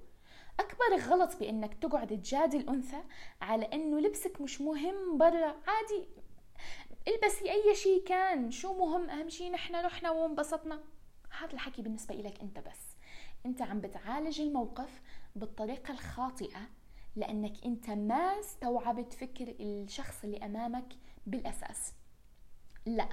أكبر 0.60 1.10
غلط 1.10 1.36
بإنك 1.36 1.74
تقعد 1.74 2.06
تجادل 2.06 2.68
أنثى 2.68 3.02
على 3.40 3.64
إنه 3.64 4.00
لبسك 4.00 4.40
مش 4.40 4.60
مهم 4.60 5.18
برا 5.18 5.56
عادي. 5.66 6.08
البسي 7.08 7.50
أي 7.50 7.74
شيء 7.74 8.04
كان 8.04 8.50
شو 8.50 8.72
مهم؟ 8.72 9.10
أهم 9.10 9.28
شيء 9.28 9.52
نحن 9.52 9.76
رحنا 9.76 10.10
وانبسطنا. 10.10 10.84
هذا 11.40 11.52
الحكي 11.52 11.82
بالنسبة 11.82 12.14
إلك 12.14 12.40
أنت 12.40 12.58
بس. 12.58 12.96
أنت 13.46 13.62
عم 13.62 13.80
بتعالج 13.80 14.40
الموقف 14.40 15.02
بالطريقة 15.36 15.92
الخاطئة 15.92 16.60
لأنك 17.16 17.64
أنت 17.64 17.90
ما 17.90 18.40
استوعبت 18.40 19.12
فكر 19.12 19.54
الشخص 19.60 20.24
اللي 20.24 20.36
أمامك 20.36 20.88
بالأساس. 21.26 21.92
لا. 22.96 23.08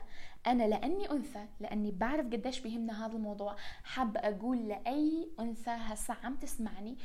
أنا 0.47 0.63
لأني 0.63 1.11
أنثى 1.11 1.45
لأني 1.59 1.91
بعرف 1.91 2.25
قديش 2.25 2.59
بيهمنا 2.59 3.05
هذا 3.05 3.13
الموضوع. 3.13 3.55
حابه 3.83 4.19
أقول 4.19 4.67
لأي 4.67 5.27
أنثى 5.39 5.71
هسه 5.71 6.13
عم 6.23 6.35
تسمعني 6.35 6.97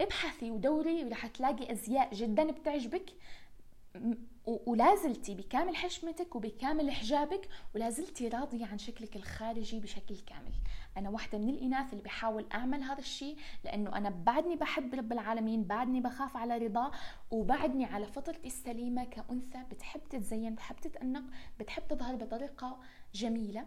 ابحثي 0.00 0.50
ودوري 0.50 1.04
ورح 1.04 1.26
تلاقي 1.26 1.72
أزياء 1.72 2.14
جدا 2.14 2.50
بتعجبك. 2.50 3.10
ولازلتي 4.46 5.34
بكامل 5.34 5.76
حشمتك 5.76 6.36
وبكامل 6.36 6.90
حجابك 6.90 7.48
ولازلتي 7.74 8.28
راضية 8.28 8.66
عن 8.66 8.78
شكلك 8.78 9.16
الخارجي 9.16 9.80
بشكل 9.80 10.16
كامل. 10.26 10.52
أنا 10.96 11.10
واحدة 11.10 11.38
من 11.38 11.48
الإناث 11.48 11.92
اللي 11.92 12.04
بحاول 12.04 12.46
أعمل 12.54 12.82
هذا 12.82 12.98
الشيء 12.98 13.36
لأنه 13.64 13.96
أنا 13.96 14.10
بعدني 14.10 14.56
بحب 14.56 14.94
رب 14.94 15.12
العالمين 15.12 15.64
بعدني 15.64 16.00
بخاف 16.00 16.36
على 16.36 16.58
رضاه 16.58 16.90
وبعدني 17.30 17.84
على 17.84 18.06
فطرتي 18.06 18.46
السليمة 18.46 19.04
كأنثى. 19.04 19.62
بتحب 19.70 20.00
تتزين 20.10 20.54
بتحب 20.54 20.76
تتأنق 20.76 21.24
بتحب 21.60 21.88
تظهر 21.88 22.16
بطريقة 22.16 22.78
جميلة. 23.14 23.66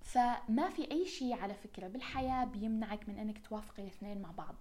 فما 0.00 0.68
في 0.70 0.90
أي 0.90 1.06
شيء 1.06 1.34
على 1.34 1.54
فكرة 1.54 1.88
بالحياة 1.88 2.44
بيمنعك 2.44 3.08
من 3.08 3.18
أنك 3.18 3.46
توافقي 3.46 3.82
الاثنين 3.82 4.22
مع 4.22 4.30
بعض. 4.30 4.56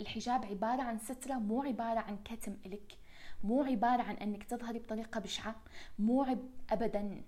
الحجاب 0.00 0.44
عبارة 0.44 0.82
عن 0.82 0.98
سترة 0.98 1.34
مو 1.34 1.62
عبارة 1.62 1.98
عن 1.98 2.18
كتم 2.24 2.56
إلك. 2.66 2.98
مو 3.46 3.62
عبارة 3.62 4.02
عن 4.02 4.14
أنك 4.14 4.44
تظهري 4.44 4.78
بطريقة 4.78 5.20
بشعة 5.20 5.56
مو 5.98 6.22
عب 6.22 6.48
أبدا. 6.70 7.22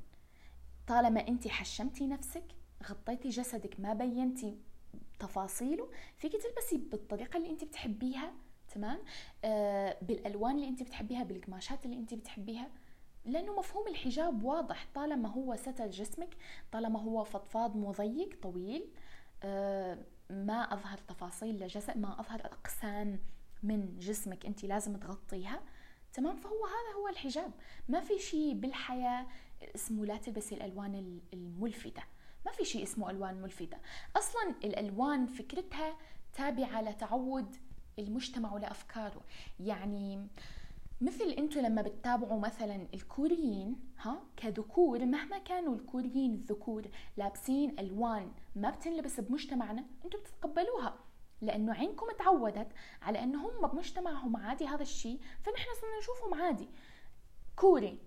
طالما 0.87 1.29
أنت 1.29 1.49
حشمتي 1.49 2.07
نفسك 2.07 2.45
غطيتي 2.87 3.29
جسدك 3.29 3.81
ما 3.81 3.95
بينتي 3.95 4.59
تفاصيله 5.19 5.91
فيك 6.17 6.33
تلبسي 6.33 6.79
بالطريقة 6.91 7.37
اللي 7.37 7.51
أنت 7.51 7.65
بتحبيها 7.65 8.33
تمام؟ 8.75 8.99
آه 9.45 9.97
بالألوان 10.03 10.55
اللي 10.57 10.69
أنت 10.69 10.83
بتحبيها 10.83 11.23
بالقماشات 11.25 11.85
اللي 11.87 11.97
أنت 11.97 12.15
بتحبيها. 12.15 12.69
لأنه 13.25 13.59
مفهوم 13.59 13.89
الحجاب 13.89 14.43
واضح. 14.45 14.87
طالما 14.95 15.29
هو 15.29 15.57
ستر 15.57 15.87
جسمك 15.91 16.37
طالما 16.73 17.01
هو 17.03 17.25
فضفاض 17.25 17.77
مضيق 17.77 18.41
طويل 18.43 18.89
آه 19.43 19.99
ما 20.31 20.75
أظهر 20.75 20.99
تفاصيل 20.99 21.63
لجسد 21.65 21.99
ما 21.99 22.21
أظهر 22.21 22.41
أقسام 22.41 23.19
من 23.63 23.99
جسمك 23.99 24.47
أنت 24.47 24.65
لازم 24.65 24.97
تغطيها. 24.97 25.61
تمام؟ 26.13 26.37
فهو 26.37 26.65
هذا 26.67 26.97
هو 26.97 27.09
الحجاب. 27.09 27.53
ما 27.89 28.01
في 28.01 28.19
شيء 28.19 28.55
بالحياة 28.55 29.27
اسمه 29.75 30.07
لا 30.07 30.17
تلبسي 30.17 30.55
الألوان 30.55 31.21
الملفتة. 31.33 32.03
ما 32.47 32.53
في 32.53 32.65
شيء 32.65 32.83
اسمه 32.83 33.11
ألوان 33.11 33.43
ملفتة. 33.43 33.79
أصلا 34.17 34.55
الألوان 34.65 35.27
فكرتها 35.27 35.97
تابعة 36.33 36.83
لتعود 36.83 37.57
المجتمع 37.99 38.53
ولأفكاره 38.53 39.21
يعني 39.61 40.27
مثل 41.01 41.25
أنتم 41.25 41.61
لما 41.61 41.83
بتتابعوا 41.83 42.41
مثلا 42.41 42.87
الكوريين 42.95 43.77
ها 43.99 44.23
كذكور 44.37 45.07
مهما 45.07 45.39
كانوا 45.39 45.75
الكوريين 45.75 46.35
الذكور 46.35 46.87
لابسين 47.17 47.79
ألوان 47.79 48.33
ما 48.57 48.71
بتنلبس 48.71 49.21
بمجتمعنا 49.21 49.85
أنتم 50.05 50.19
بتتقبلوها. 50.19 51.08
لأنه 51.41 51.75
عينكم 51.75 52.07
تعودت 52.19 52.69
على 53.03 53.23
أنه 53.23 53.49
هم 53.49 53.67
بمجتمعهم 53.67 54.37
عادي 54.37 54.67
هذا 54.67 54.83
الشيء 54.83 55.21
فنحن 55.43 55.67
صرنا 55.81 55.99
نشوفهم 55.99 56.43
عادي. 56.43 56.69
كوري 57.57 57.99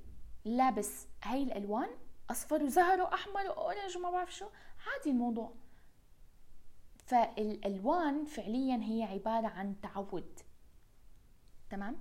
لابس 0.45 1.07
هاي 1.23 1.43
الألوان 1.43 1.89
أصفر 2.31 2.63
وزهر 2.63 3.01
وأحمر 3.01 3.45
وأورنج 3.45 3.97
وما 3.97 4.11
بعرف 4.11 4.35
شو 4.35 4.45
عادي 4.87 5.09
الموضوع. 5.09 5.53
فالألوان 7.05 8.25
فعليا 8.25 8.79
هي 8.83 9.03
عبارة 9.03 9.47
عن 9.47 9.81
تعود. 9.81 10.39
تمام؟ 11.69 11.97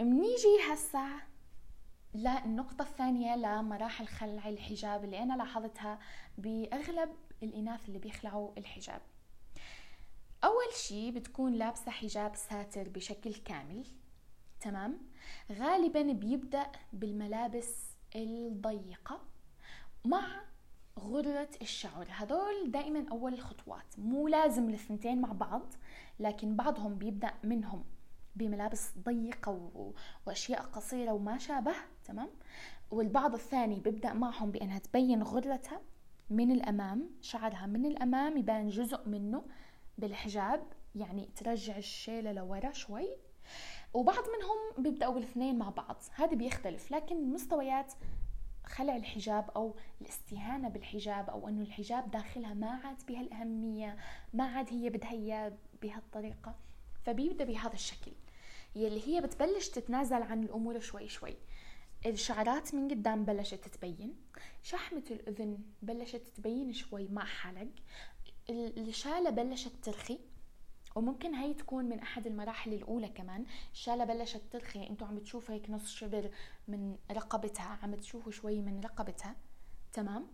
منيجي 0.00 0.58
هسا 0.72 1.20
للنقطة 2.14 2.82
الثانية 2.82 3.36
لمراحل 3.36 4.06
خلع 4.06 4.48
الحجاب 4.48 5.04
اللي 5.04 5.22
أنا 5.22 5.34
لاحظتها 5.34 5.98
بأغلب 6.38 7.10
الإناث 7.42 7.88
اللي 7.88 7.98
بيخلعوا 7.98 8.50
الحجاب. 8.58 9.00
أول 10.44 10.72
شي 10.74 11.10
بتكون 11.10 11.52
لابسة 11.52 11.90
حجاب 11.90 12.34
ساتر 12.36 12.88
بشكل 12.88 13.34
كامل 13.34 13.86
تمام؟ 14.60 14.98
غالبا 15.52 16.02
بيبدأ 16.02 16.66
بالملابس 16.92 17.96
الضيقة 18.16 19.20
مع 20.04 20.40
غرة 20.98 21.48
الشعر. 21.62 22.06
هدول 22.10 22.70
دائما 22.70 23.06
أول 23.10 23.34
الخطوات 23.34 23.98
مو 23.98 24.28
لازم 24.28 24.70
الثنتين 24.70 25.20
مع 25.20 25.32
بعض 25.32 25.62
لكن 26.20 26.56
بعضهم 26.56 26.94
بيبدأ 26.94 27.30
منهم 27.44 27.84
بملابس 28.36 28.90
ضيقة 28.98 29.70
وأشياء 30.26 30.62
قصيرة 30.62 31.12
وما 31.12 31.38
شابه 31.38 31.74
تمام؟ 32.04 32.28
والبعض 32.90 33.34
الثاني 33.34 33.80
بيبدأ 33.80 34.12
معهم 34.12 34.50
بأنها 34.50 34.78
تبين 34.78 35.22
غرتها 35.22 35.80
من 36.30 36.52
الأمام 36.52 37.10
شعرها 37.20 37.66
من 37.66 37.86
الأمام 37.86 38.36
يبان 38.36 38.68
جزء 38.68 39.08
منه 39.08 39.44
بالحجاب 39.98 40.62
يعني 40.94 41.28
ترجع 41.36 41.76
الشيلة 41.76 42.32
لورا 42.32 42.72
شوي. 42.72 43.16
وبعض 43.94 44.24
منهم 44.38 44.84
بيبدأوا 44.84 45.14
بالاثنين 45.14 45.58
مع 45.58 45.70
بعض 45.70 46.02
هذا 46.14 46.34
بيختلف. 46.34 46.90
لكن 46.90 47.32
مستويات 47.32 47.92
خلع 48.66 48.96
الحجاب 48.96 49.50
أو 49.56 49.74
الاستهانة 50.00 50.68
بالحجاب 50.68 51.30
أو 51.30 51.48
إنه 51.48 51.62
الحجاب 51.62 52.10
داخلها 52.10 52.54
ما 52.54 52.70
عاد 52.70 53.06
بهالأهمية 53.08 53.96
ما 54.34 54.44
عاد 54.44 54.70
هي 54.70 54.90
بدها 54.90 55.10
اياه 55.10 55.52
بهالطريقة 55.82 56.54
فبيبدأ 57.04 57.44
بهذا 57.44 57.72
الشكل. 57.74 58.12
يلي 58.76 59.08
هي 59.08 59.20
بتبلش 59.20 59.68
تتنازل 59.68 60.22
عن 60.22 60.42
الأمور 60.42 60.80
شوي 60.80 61.08
شوي. 61.08 61.36
الشعرات 62.06 62.74
من 62.74 62.88
قدام 62.88 63.24
بلشت 63.24 63.68
تبين 63.68 64.16
شحمة 64.62 65.04
الأذن 65.10 65.58
بلشت 65.82 66.22
تبين 66.36 66.72
شوي 66.72 67.08
مع 67.08 67.24
حلق. 67.24 67.68
الشالة 68.50 69.30
بلشت 69.30 69.72
ترخي 69.82 70.18
وممكن 70.94 71.34
هي 71.34 71.54
تكون 71.54 71.84
من 71.84 71.98
أحد 71.98 72.26
المراحل 72.26 72.72
الأولى 72.72 73.08
كمان 73.08 73.44
الشاله 73.72 74.04
بلشت 74.04 74.42
ترخي 74.50 74.86
أنتوا 74.86 75.06
عم 75.06 75.14
بتشوفوا 75.16 75.54
هيك 75.54 75.70
نص 75.70 75.94
شبر 75.94 76.30
من 76.68 76.96
رقبتها 77.10 77.78
عم 77.82 77.94
تشوفوا 77.94 78.32
شوي 78.32 78.60
من 78.60 78.80
رقبتها 78.80 79.36
تمام؟ 79.92 80.26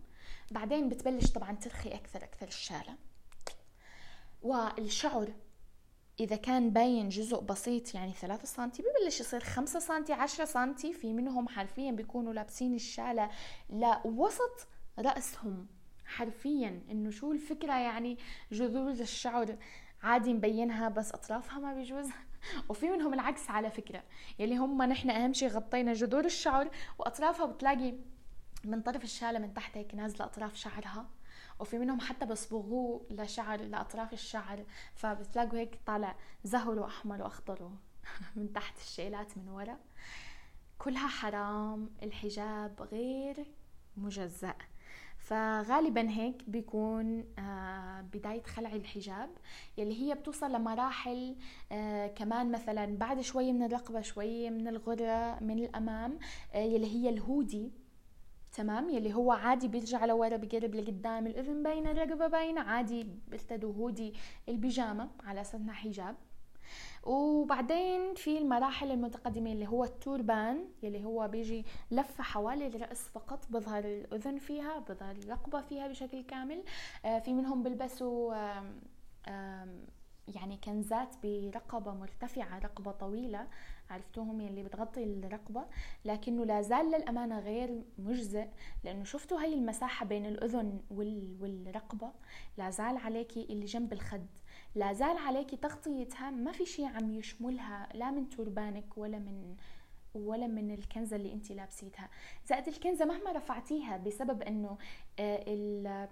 بعدين 0.51 0.89
بتبلش 0.89 1.31
طبعا 1.31 1.51
ترخي 1.55 1.89
أكثر 1.89 2.23
أكثر 2.23 2.47
الشالة. 2.47 2.95
والشعر 4.41 5.33
إذا 6.19 6.35
كان 6.35 6.69
باين 6.69 7.09
جزء 7.09 7.41
بسيط 7.41 7.95
يعني 7.95 8.13
ثلاثة 8.13 8.45
سنتي 8.45 8.83
ببلش 8.83 9.19
يصير 9.19 9.39
خمسة 9.39 9.79
سنتي 9.79 10.13
عشرة 10.13 10.45
سنتي 10.45 10.93
في 10.93 11.13
منهم 11.13 11.47
حرفيا 11.47 11.91
بيكونوا 11.91 12.33
لابسين 12.33 12.73
الشالة 12.73 13.29
لوسط 13.69 14.67
رأسهم. 14.99 15.67
حرفيا 16.13 16.81
إنه 16.91 17.09
شو 17.09 17.31
الفكرة 17.31 17.73
يعني 17.73 18.17
جذور 18.51 18.91
الشعر. 18.91 19.57
عادي 20.03 20.33
مبينها 20.33 20.89
بس 20.89 21.11
أطرافها 21.11 21.59
ما 21.59 21.73
بيجوز. 21.73 22.09
وفي 22.69 22.89
منهم 22.89 23.13
العكس 23.13 23.49
على 23.49 23.71
فكرة. 23.71 24.03
يلي 24.39 24.57
هم 24.57 24.81
نحن 24.81 25.09
أهم 25.09 25.33
شيء 25.33 25.49
غطينا 25.49 25.93
جذور 25.93 26.25
الشعر 26.25 26.69
وأطرافها 26.97 27.45
بتلاقي 27.45 27.93
من 28.63 28.81
طرف 28.81 29.03
الشالة 29.03 29.39
من 29.39 29.53
تحت 29.53 29.77
هيك 29.77 29.95
نازلة 29.95 30.25
أطراف 30.25 30.55
شعرها. 30.55 31.09
وفي 31.59 31.79
منهم 31.79 31.99
حتى 31.99 32.25
بصبغوه 32.25 33.05
لشعر 33.11 33.61
لأطراف 33.61 34.13
الشعر. 34.13 34.65
فبتلاقوا 34.95 35.59
هيك 35.59 35.79
طالع 35.85 36.15
زهر 36.43 36.79
وأحمر 36.79 37.21
وأخضر 37.21 37.71
من 38.35 38.53
تحت 38.53 38.77
الشيلات 38.77 39.37
من 39.37 39.49
ورا. 39.49 39.77
كلها 40.77 41.07
حرام. 41.07 41.89
الحجاب 42.03 42.87
غير 42.91 43.45
مجزأ. 43.97 44.55
فغالبا 45.23 46.09
هيك 46.09 46.43
بيكون 46.47 47.25
آه، 47.39 48.01
بداية 48.01 48.43
خلع 48.43 48.73
الحجاب 48.73 49.29
يلي 49.77 50.01
هي 50.01 50.15
بتوصل 50.15 50.51
لمراحل 50.51 51.35
آه، 51.71 52.07
كمان 52.07 52.51
مثلا 52.51 52.97
بعد 52.97 53.21
شوي 53.21 53.51
من 53.53 53.63
الرقبة 53.63 54.01
شوي 54.01 54.49
من 54.49 54.67
الغرة 54.67 55.43
من 55.43 55.59
الأمام 55.59 56.19
آه، 56.53 56.57
يلي 56.57 56.87
هي 56.87 57.09
الهودي 57.09 57.71
تمام؟ 58.53 58.89
يلي 58.89 59.13
هو 59.13 59.31
عادي 59.31 59.67
بيرجع 59.67 60.05
لورا 60.05 60.37
بقرب 60.37 60.75
لقدام 60.75 61.27
الأذن 61.27 61.63
باينة 61.63 61.91
الرقبة 61.91 62.27
باينة 62.27 62.61
عادي 62.61 63.07
بيرتدوا 63.27 63.73
هودي 63.73 64.13
البيجامة 64.49 65.09
على 65.23 65.41
أساس 65.41 65.61
حجاب. 65.69 66.15
وبعدين 67.03 68.13
في 68.15 68.37
المراحل 68.37 68.91
المتقدمة 68.91 69.51
اللي 69.51 69.67
هو 69.67 69.83
التوربان 69.83 70.65
اللي 70.83 71.05
هو 71.05 71.27
بيجي 71.27 71.65
لفة 71.91 72.23
حوالي 72.23 72.67
الرأس 72.67 73.01
فقط 73.01 73.45
بظهر 73.49 73.83
الأذن 73.85 74.37
فيها 74.37 74.79
بظهر 74.79 75.15
الرقبة 75.15 75.61
فيها 75.61 75.87
بشكل 75.87 76.21
كامل. 76.23 76.63
آه، 77.05 77.19
في 77.19 77.33
منهم 77.33 77.63
بيلبسوا 77.63 78.33
يعني 80.27 80.57
كنزات 80.63 81.15
برقبة 81.23 81.93
مرتفعة 81.93 82.59
رقبة 82.59 82.91
طويلة 82.91 83.47
عرفتوهم؟ 83.89 84.41
يلي 84.41 84.63
بتغطي 84.63 85.03
الرقبة. 85.03 85.65
لكنه 86.05 86.45
لا 86.45 86.61
زال 86.61 86.85
للأمانة 86.85 87.39
غير 87.39 87.83
مجزئ 87.97 88.47
لأنه 88.83 89.03
شفتوا 89.03 89.41
هاي 89.41 89.53
المساحة 89.53 90.05
بين 90.05 90.25
الأذن 90.25 90.81
والرقبة؟ 91.41 92.11
لا 92.57 92.69
زال 92.69 92.97
عليكي 92.97 93.43
اللي 93.49 93.65
جنب 93.65 93.93
الخد. 93.93 94.27
لا 94.75 94.93
زال 94.93 95.17
عليكي 95.17 95.57
تغطيتها 95.57 96.29
ما 96.29 96.51
في 96.51 96.65
شيء 96.65 96.85
عم 96.85 97.11
يشملها 97.11 97.89
لا 97.93 98.11
من 98.11 98.29
توربانك 98.29 98.97
ولا 98.97 99.19
من 99.19 99.55
ولا 100.15 100.47
من 100.47 100.71
الكنزة 100.71 101.15
اللي 101.15 101.33
أنت 101.33 101.51
لابسيتها. 101.51 102.09
زائد 102.47 102.67
الكنزة 102.67 103.05
مهما 103.05 103.31
رفعتيها 103.31 103.97
بسبب 103.97 104.41
إنه 104.41 104.77
آه، 105.19 106.09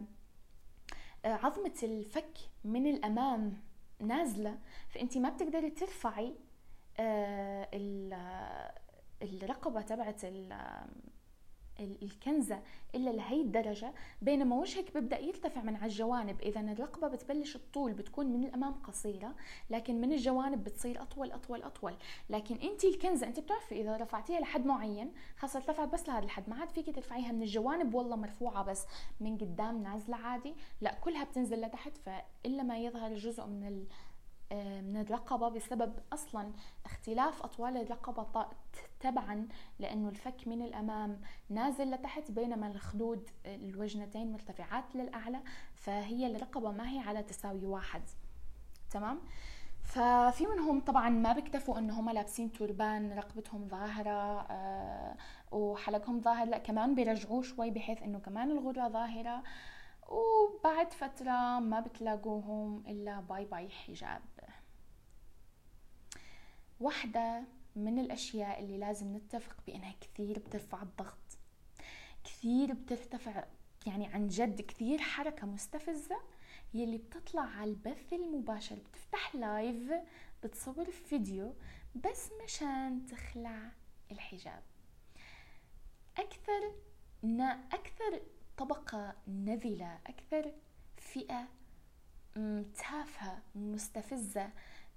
آه، 1.25 1.29
عظمة 1.29 1.73
الفك 1.83 2.37
من 2.63 2.87
الأمام 2.87 3.61
نازلة 3.99 4.59
فأنت 4.89 5.17
ما 5.17 5.29
بتقدري 5.29 5.69
ترفعي 5.69 6.35
آه، 6.99 7.67
الرقبة 9.21 9.81
تبعت 9.81 10.21
الكنزة 11.79 12.59
إلا 12.95 13.09
لهي 13.09 13.41
الدرجة 13.41 13.93
بينما 14.21 14.55
وجهك 14.55 14.93
بيبدأ 14.93 15.19
يرتفع 15.19 15.61
من 15.61 15.75
على 15.75 15.85
الجوانب. 15.85 16.41
إذا 16.41 16.59
الرقبة 16.59 17.07
بتبلش 17.07 17.55
الطول 17.55 17.93
بتكون 17.93 18.25
من 18.25 18.43
الأمام 18.43 18.73
قصيرة 18.73 19.35
لكن 19.69 20.01
من 20.01 20.13
الجوانب 20.13 20.63
بتصير 20.63 21.01
أطول 21.01 21.31
أطول 21.31 21.63
أطول. 21.63 21.93
لكن 22.29 22.55
أنت 22.55 22.83
الكنزة 22.83 23.27
أنت 23.27 23.39
بتعرفي 23.39 23.81
إذا 23.81 23.97
رفعتيها 23.97 24.39
لحد 24.39 24.65
معين 24.65 25.11
خاصة 25.37 25.57
ارتفعت 25.57 25.89
بس 25.89 26.09
لهذا 26.09 26.23
الحد 26.25 26.49
ما 26.49 26.55
عاد 26.55 26.69
فيك 26.69 26.95
ترفعيها 26.95 27.31
من 27.31 27.41
الجوانب 27.41 27.93
والله 27.93 28.15
مرفوعة 28.15 28.63
بس 28.63 28.85
من 29.19 29.37
قدام 29.37 29.83
نازلة 29.83 30.17
عادي. 30.17 30.55
لا 30.81 30.93
كلها 30.93 31.23
بتنزل 31.23 31.61
لتحت 31.61 31.97
فإلا 31.97 32.63
ما 32.63 32.77
يظهر 32.77 33.13
جزء 33.13 33.45
من 33.45 33.85
من 34.81 34.97
الرقبة 34.97 35.49
بسبب 35.49 35.93
أصلا 36.13 36.51
اختلاف 36.85 37.43
أطوال 37.43 37.77
الرقبة 37.77 38.45
تبعا 38.99 39.47
لأنه 39.79 40.09
الفك 40.09 40.47
من 40.47 40.61
الأمام 40.61 41.21
نازل 41.49 41.91
لتحت 41.91 42.31
بينما 42.31 42.67
الخدود 42.67 43.29
الوجنتين 43.45 44.31
مرتفعات 44.31 44.95
للأعلى 44.95 45.39
فهي 45.75 46.27
الرقبة 46.27 46.71
ما 46.71 46.89
هي 46.91 46.99
على 46.99 47.23
تساوي 47.23 47.65
واحد. 47.65 48.01
تمام؟ 48.91 49.19
ففي 49.83 50.47
منهم 50.47 50.79
طبعا 50.79 51.09
ما 51.09 51.33
بيكتفوا 51.33 51.77
إنه 51.77 51.99
هم 51.99 52.09
لابسين 52.09 52.51
توربان 52.51 53.13
رقبتهم 53.13 53.67
ظاهرة 53.67 54.41
آه 54.51 55.15
وحلقهم 55.51 56.21
ظاهر 56.21 56.47
لا 56.47 56.57
كمان 56.57 56.95
بيرجعوه 56.95 57.41
شوي 57.41 57.71
بحيث 57.71 58.01
إنه 58.03 58.19
كمان 58.19 58.51
الغرة 58.51 58.87
ظاهرة. 58.89 59.43
وبعد 60.09 60.93
فترة 60.93 61.59
ما 61.59 61.79
بتلاقوهم 61.79 62.83
إلا 62.87 63.19
bye 63.19 63.45
bye 63.45 63.69
حجاب. 63.69 64.21
واحدة 66.81 67.43
من 67.75 67.99
الأشياء 67.99 68.59
اللي 68.59 68.77
لازم 68.77 69.15
نتفق 69.15 69.55
بأنها 69.67 69.95
كثير 70.01 70.39
بترفع 70.39 70.81
الضغط 70.81 71.37
كثير 72.23 72.73
بترتفع 72.73 73.43
يعني 73.87 74.07
عن 74.07 74.27
جد 74.27 74.61
كثير 74.61 74.97
حركة 74.99 75.47
مستفزة 75.47 76.17
يلي 76.73 76.97
بتطلع 76.97 77.41
على 77.41 77.71
البث 77.71 78.13
المباشر 78.13 78.75
بتفتح 78.75 79.35
live 79.35 79.91
بتصور 80.43 80.91
فيديو 80.91 81.53
بس 81.95 82.29
مشان 82.43 83.05
تخلع 83.05 83.71
الحجاب. 84.11 84.63
أكثر 86.17 86.73
نا 87.23 87.59
أكثر 87.73 88.21
طبقة 88.57 89.15
نذلة 89.27 89.99
أكثر 90.07 90.51
فئة 90.97 91.47
تافهة 92.75 93.41
مستفزة 93.55 94.49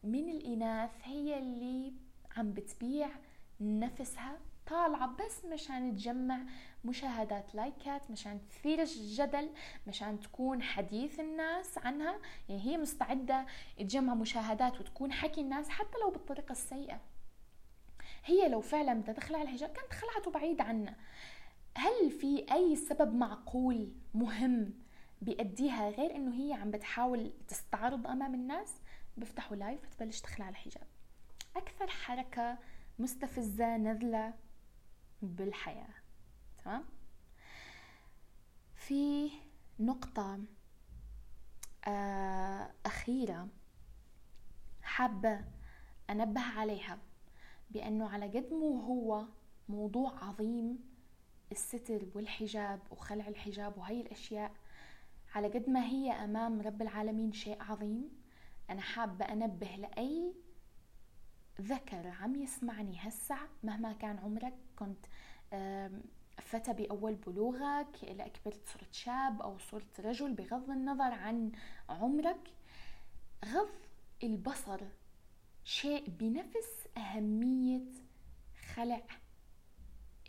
من 0.04 0.28
الإناث 0.28 0.90
هي 1.02 1.38
اللي 1.38 1.92
عم 2.36 2.52
بتبيع 2.52 3.08
نفسها. 3.60 4.38
طالعة 4.66 5.16
بس 5.16 5.44
مشان 5.44 5.96
تجمع 5.96 6.40
مشاهدات 6.84 7.54
لايكات 7.54 8.10
مشان 8.10 8.40
تثير 8.50 8.82
الجدل 8.82 9.50
مشان 9.86 10.20
تكون 10.20 10.62
حديث 10.62 11.20
الناس 11.20 11.78
عنها. 11.78 12.18
يعني 12.48 12.62
هي 12.62 12.76
مستعدة 12.76 13.46
تجمع 13.78 14.14
مشاهدات 14.14 14.80
وتكون 14.80 15.12
حكي 15.12 15.40
الناس 15.40 15.68
حتى 15.68 15.98
لو 15.98 16.10
بالطريقة 16.10 16.52
السيئة. 16.52 17.00
هي 18.24 18.48
لو 18.48 18.60
فعلا 18.60 18.94
بدها 18.94 19.14
تخلع 19.14 19.42
الحجاب 19.42 19.70
كانت 19.70 19.92
خلعته 19.92 20.30
بعيد 20.30 20.60
عنا 20.60 20.94
هل 21.76 22.10
في 22.10 22.46
أي 22.52 22.76
سبب 22.76 23.14
معقول 23.14 23.92
مهم 24.14 24.74
بيأديها 25.22 25.90
غير 25.90 26.16
إنه 26.16 26.34
هي 26.34 26.52
عم 26.52 26.70
بتحاول 26.70 27.32
تستعرض 27.48 28.06
أمام 28.06 28.34
الناس؟ 28.34 28.74
بيفتحوا 29.16 29.56
لايف 29.56 29.80
بتبلش 29.86 30.20
تخلع 30.20 30.48
الحجاب. 30.48 30.86
أكثر 31.56 31.86
حركة 31.86 32.58
مستفزة 32.98 33.76
نذلة 33.76 34.34
بالحياة. 35.22 35.94
تمام؟ 36.64 36.84
في 38.74 39.30
نقطة 39.80 40.40
آه، 41.86 42.70
أخيرة 42.86 43.48
حابة 44.82 45.44
أنبه 46.10 46.40
عليها 46.40 46.98
بأنه 47.70 48.08
على 48.08 48.26
قد 48.26 48.52
مو 48.52 48.80
هو 48.80 49.24
موضوع 49.68 50.24
عظيم 50.24 50.78
الستر 51.52 52.06
والحجاب 52.14 52.80
وخلع 52.90 53.28
الحجاب 53.28 53.78
وهي 53.78 54.00
الأشياء 54.00 54.52
على 55.34 55.48
قد 55.48 55.70
ما 55.70 55.84
هي 55.84 56.12
أمام 56.12 56.60
رب 56.60 56.82
العالمين 56.82 57.32
شيء 57.32 57.62
عظيم 57.62 58.23
أنا 58.70 58.80
حابة 58.80 59.24
أنبه 59.24 59.66
لأي 59.66 60.34
ذكر 61.60 62.08
عم 62.08 62.36
يسمعني 62.36 62.96
هسع 63.00 63.38
مهما 63.62 63.92
كان 63.92 64.18
عمرك 64.18 64.54
كنت 64.76 65.06
فتى 66.42 66.72
بأول 66.72 67.14
بلوغك 67.14 67.96
إلى 68.02 68.24
كبرت 68.24 68.66
صرت 68.66 68.92
شاب 68.92 69.42
أو 69.42 69.58
صرت 69.58 70.00
رجل 70.00 70.32
بغض 70.32 70.70
النظر 70.70 71.12
عن 71.12 71.52
عمرك 71.88 72.50
غض 73.44 73.68
البصر 74.22 74.80
شيء 75.64 76.10
بنفس 76.10 76.88
أهمية 76.96 77.84
خلع 78.74 79.02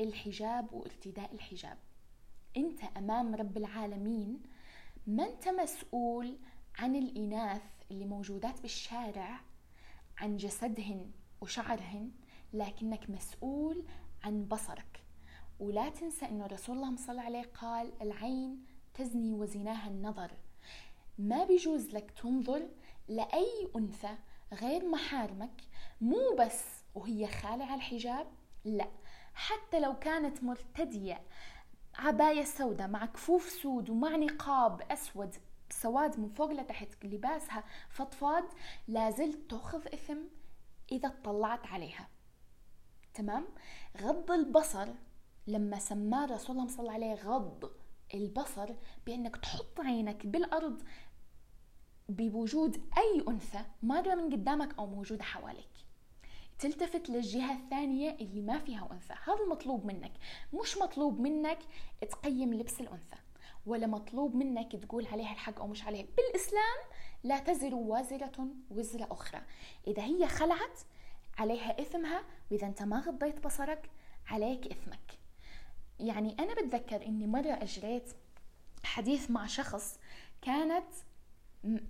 الحجاب 0.01 0.73
وارتداء 0.73 1.33
الحجاب. 1.33 1.77
أنت 2.57 2.83
أمام 2.97 3.35
رب 3.35 3.57
العالمين 3.57 4.43
ما 5.07 5.25
أنت 5.25 5.47
مسؤول 5.47 6.37
عن 6.79 6.95
الإناث 6.95 7.61
اللي 7.91 8.05
موجودات 8.05 8.61
بالشارع 8.61 9.41
عن 10.17 10.37
جسدهن 10.37 11.11
وشعرهن 11.41 12.11
لكنك 12.53 13.09
مسؤول 13.09 13.85
عن 14.23 14.45
بصرك. 14.45 15.03
ولا 15.59 15.89
تنسى 15.89 16.25
إنه 16.25 16.45
رسول 16.45 16.75
الله 16.75 16.95
صلى 16.95 17.21
عليه 17.21 17.43
قال 17.61 18.01
العين 18.01 18.65
تزني 18.93 19.33
وزناها 19.33 19.89
النظر. 19.89 20.31
ما 21.17 21.45
بيجوز 21.45 21.89
لك 21.89 22.11
تنظر 22.11 22.67
لأي 23.07 23.67
أنثى 23.75 24.15
غير 24.53 24.89
محارمك 24.89 25.61
مو 26.01 26.35
بس 26.39 26.63
وهي 26.95 27.27
خالعة 27.27 27.75
الحجاب 27.75 28.27
لا. 28.65 28.87
حتى 29.33 29.79
لو 29.79 29.99
كانت 29.99 30.43
مرتدية 30.43 31.21
عباية 31.95 32.43
سوداء 32.43 32.87
مع 32.87 33.05
كفوف 33.05 33.49
سود 33.49 33.89
ومع 33.89 34.15
نقاب 34.15 34.81
أسود 34.91 35.35
سواد 35.69 36.19
من 36.19 36.29
فوق 36.29 36.51
لتحت 36.51 37.05
لباسها 37.05 37.63
فضفاض 37.89 38.43
لازلت 38.87 39.49
تأخذ 39.51 39.87
إثم 39.93 40.17
إذا 40.91 41.07
اطلعت 41.07 41.67
عليها. 41.67 42.09
تمام؟ 43.13 43.47
غض 44.01 44.31
البصر 44.31 44.87
لما 45.47 45.79
سماه 45.79 46.25
رسول 46.25 46.57
الله 46.57 46.67
صلى 46.67 46.79
الله 46.79 46.93
عليه 46.93 47.13
غض 47.13 47.71
البصر 48.13 48.75
بأنك 49.05 49.37
تحط 49.37 49.79
عينك 49.79 50.25
بالأرض 50.25 50.83
بوجود 52.09 52.75
أي 52.97 53.23
أنثى 53.27 53.65
مرة 53.83 54.15
من 54.15 54.33
قدامك 54.33 54.77
أو 54.79 54.87
موجودة 54.87 55.23
حواليك. 55.23 55.69
تلتفت 56.59 57.09
للجهة 57.09 57.53
الثانية 57.53 58.11
اللي 58.11 58.41
ما 58.41 58.59
فيها 58.59 58.89
أنثى. 58.91 59.13
هذا 59.23 59.43
المطلوب 59.43 59.85
منك. 59.85 60.11
مش 60.53 60.77
مطلوب 60.77 61.19
منك 61.19 61.59
تقيم 62.01 62.53
لبس 62.53 62.81
الأنثى. 62.81 63.24
ولا 63.65 63.87
مطلوب 63.87 64.35
منك 64.35 64.75
تقول 64.75 65.07
عليها 65.07 65.31
الحق 65.31 65.59
أو 65.59 65.67
مش 65.67 65.83
عليها. 65.83 66.05
بالإسلام 66.17 66.77
لا 67.23 67.39
تزر 67.39 67.75
وازرة 67.75 68.47
وزر 68.71 69.07
أخرى. 69.11 69.41
إذا 69.87 70.03
هي 70.03 70.27
خلعت 70.27 70.79
عليها 71.37 71.81
إثمها 71.81 72.23
وإذا 72.51 72.67
أنت 72.67 72.83
ما 72.83 72.99
غضيت 72.99 73.45
بصرك 73.45 73.89
عليك 74.27 74.67
إثمك. 74.67 75.19
يعني 75.99 76.35
أنا 76.39 76.53
بتذكر 76.53 77.05
إني 77.05 77.27
مرة 77.27 77.51
أجريت 77.51 78.13
حديث 78.83 79.31
مع 79.31 79.47
شخص 79.47 79.99
كانت 80.41 80.87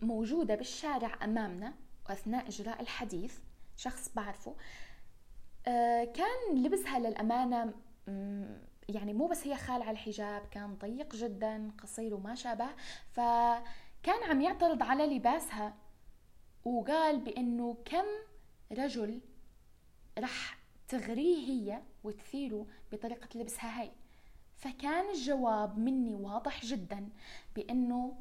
موجودة 0.01 0.55
بالشارع 0.55 1.23
أمامنا 1.23 1.73
وأثناء 2.09 2.47
إجراء 2.47 2.81
الحديث. 2.81 3.39
شخص 3.77 4.09
بعرفه. 4.15 4.55
آه، 5.67 6.03
كان 6.03 6.63
لبسها 6.63 6.99
للأمانة 6.99 7.73
يعني 8.89 9.13
مو 9.13 9.27
بس 9.27 9.47
هي 9.47 9.55
خالعة 9.55 9.91
الحجاب 9.91 10.41
كان 10.51 10.75
ضيق 10.75 11.15
جدا 11.15 11.71
قصير 11.83 12.13
وما 12.13 12.35
شابه. 12.35 12.67
فكان 13.11 14.23
عم 14.29 14.41
يعترض 14.41 14.83
على 14.83 15.15
لباسها 15.15 15.75
وقال 16.65 17.19
بأنه 17.19 17.77
كم 17.85 18.05
رجل 18.71 19.21
رح 20.19 20.57
تغريه 20.87 21.47
هي 21.47 21.81
وتثيره 22.03 22.65
بطريقة 22.91 23.39
لبسها 23.39 23.81
هاي. 23.81 23.91
فكان 24.55 25.09
الجواب 25.09 25.77
مني 25.77 26.15
واضح 26.15 26.65
جدا 26.65 27.09
بأنه 27.55 28.17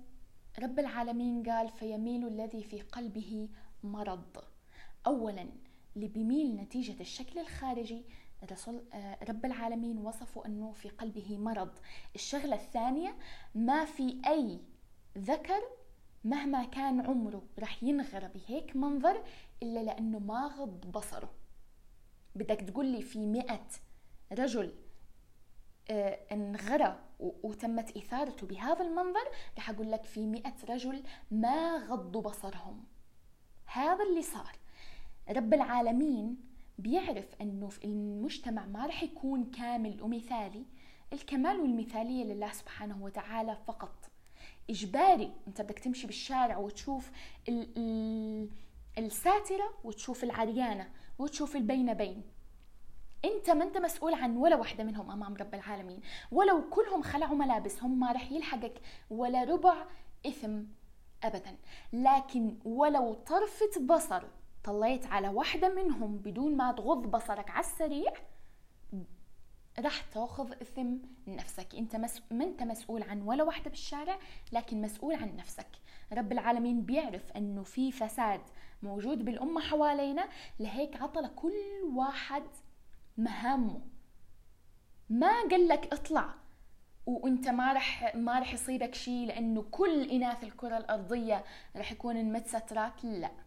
رب 0.59 0.79
العالمين 0.79 1.43
قال 1.51 1.69
فيميل 1.69 2.27
الذي 2.27 2.63
في 2.63 2.81
قلبه 2.81 3.49
مرض. 3.85 4.45
أولا 5.07 5.49
اللي 5.97 6.09
بيميل 6.09 6.57
نتيجة 6.57 7.01
الشكل 7.01 7.39
الخارجي 7.39 8.05
رسول 8.53 8.85
آه، 8.93 9.19
رب 9.29 9.45
العالمين 9.45 9.99
وصفه 9.99 10.47
أنه 10.47 10.73
في 10.73 10.89
قلبه 10.89 11.39
مرض. 11.39 11.71
الشغلة 12.15 12.55
الثانية 12.55 13.17
ما 13.55 13.85
في 13.85 14.23
أي 14.27 14.61
ذكر 15.19 15.63
مهما 16.25 16.65
كان 16.65 17.01
عمره 17.01 17.43
رح 17.59 17.83
ينغرى 17.83 18.29
بهيك 18.29 18.77
منظر 18.77 19.23
إلا 19.63 19.81
لأنه 19.81 20.19
ما 20.19 20.47
غض 20.47 20.91
بصره. 20.91 21.31
بدك 22.35 22.61
تقول 22.61 22.87
لي 22.87 23.03
في 23.03 23.27
مئة 23.27 23.67
رجل 24.33 24.75
آه، 25.91 26.19
انغرى 26.33 27.01
وتمت 27.19 27.97
إثارته 27.97 28.47
بهذا 28.47 28.83
المنظر 28.83 29.29
رح 29.59 29.71
أقول 29.71 29.93
لك 29.93 30.05
في 30.05 30.27
مئة 30.27 30.55
رجل 30.69 31.03
ما 31.31 31.77
غضوا 31.77 32.23
بصرهم. 32.23 32.85
هذا 33.67 34.05
اللي 34.05 34.23
صار. 34.23 34.57
رب 35.31 35.55
العالمين 35.55 36.54
بيعرف 36.79 37.27
في 37.71 37.85
المجتمع 37.85 38.67
ما 38.67 38.87
رح 38.87 39.03
يكون 39.03 39.45
كامل 39.45 40.03
ومثالي. 40.03 40.65
الكمال 41.13 41.61
والمثالية 41.61 42.25
لله 42.25 42.53
سبحانه 42.53 43.05
وتعالى 43.05 43.59
فقط. 43.67 44.11
إجباري 44.71 45.33
أنت 45.49 45.61
بدك 45.61 45.79
تمشي 45.79 46.07
بالشارع 46.07 46.57
وتشوف 46.57 47.11
ال 47.49 47.69
ال 47.79 48.49
الساترة 48.99 49.75
وتشوف 49.85 50.25
العريانة 50.25 50.91
وتشوف 51.19 51.57
البين 51.57 51.95
بين. 51.95 52.23
أنت 53.25 53.51
ما 53.51 53.65
أنت 53.65 53.79
مسؤول 53.79 54.15
عن 54.15 54.37
ولا 54.37 54.57
واحدة 54.57 54.85
منهم 54.85 55.11
أمام 55.11 55.35
رب 55.35 55.55
العالمين. 55.55 56.01
ولو 56.33 56.71
كلهم 56.71 57.03
خلعوا 57.03 57.37
ملابسهم 57.37 58.01
ما 58.01 58.13
رح 58.13 58.33
يلحقك 58.33 58.81
ولا 59.11 59.45
ربع 59.45 59.87
إثم 60.27 60.63
ابدا. 61.25 61.57
لكن 61.93 62.59
ولو 62.65 63.15
طرفة 63.15 63.81
بصر 63.81 64.25
طليت 64.65 65.07
على 65.07 65.29
واحدة 65.29 65.75
منهم 65.75 66.17
بدون 66.17 66.57
ما 66.57 66.73
تغض 66.73 67.11
بصرك 67.11 67.51
على 67.51 67.65
السريع 67.65 68.13
راح 69.79 70.03
تاخذ 70.03 70.53
اثم 70.53 70.97
نفسك. 71.27 71.75
انت 71.75 71.97
مس... 71.97 72.23
ما 72.31 72.45
انت 72.45 72.63
مسؤول 72.63 73.03
عن 73.03 73.23
ولا 73.23 73.45
واحدة 73.45 73.71
بالشارع 73.71 74.19
لكن 74.53 74.83
مسؤول 74.83 75.15
عن 75.15 75.37
نفسك. 75.37 75.67
رب 76.13 76.33
العالمين 76.33 76.83
بيعرف 76.83 77.33
إنه 77.33 77.63
في 77.63 77.93
فساد 77.93 78.41
موجود 78.83 79.25
بالأمة 79.25 79.61
حوالينا 79.61 80.29
لهيك 80.61 81.03
عطى 81.03 81.21
لكل 81.21 81.53
واحد 81.95 82.43
مهامه. 83.17 83.81
ما 85.11 85.43
قال 85.51 85.69
لك 85.69 85.93
اطلع 85.93 86.35
وانت 87.07 87.49
ما 87.49 87.73
رح 87.73 88.17
ما 88.17 88.39
رح 88.39 88.55
يصيبك 88.55 88.95
شيء 88.95 89.27
لأنه 89.27 89.63
كل 89.71 90.11
إناث 90.11 90.45
الكرة 90.45 90.77
الأرضية 90.77 91.45
رح 91.77 91.93
يكون 91.93 92.33
متسترات. 92.33 93.05
لا. 93.05 93.44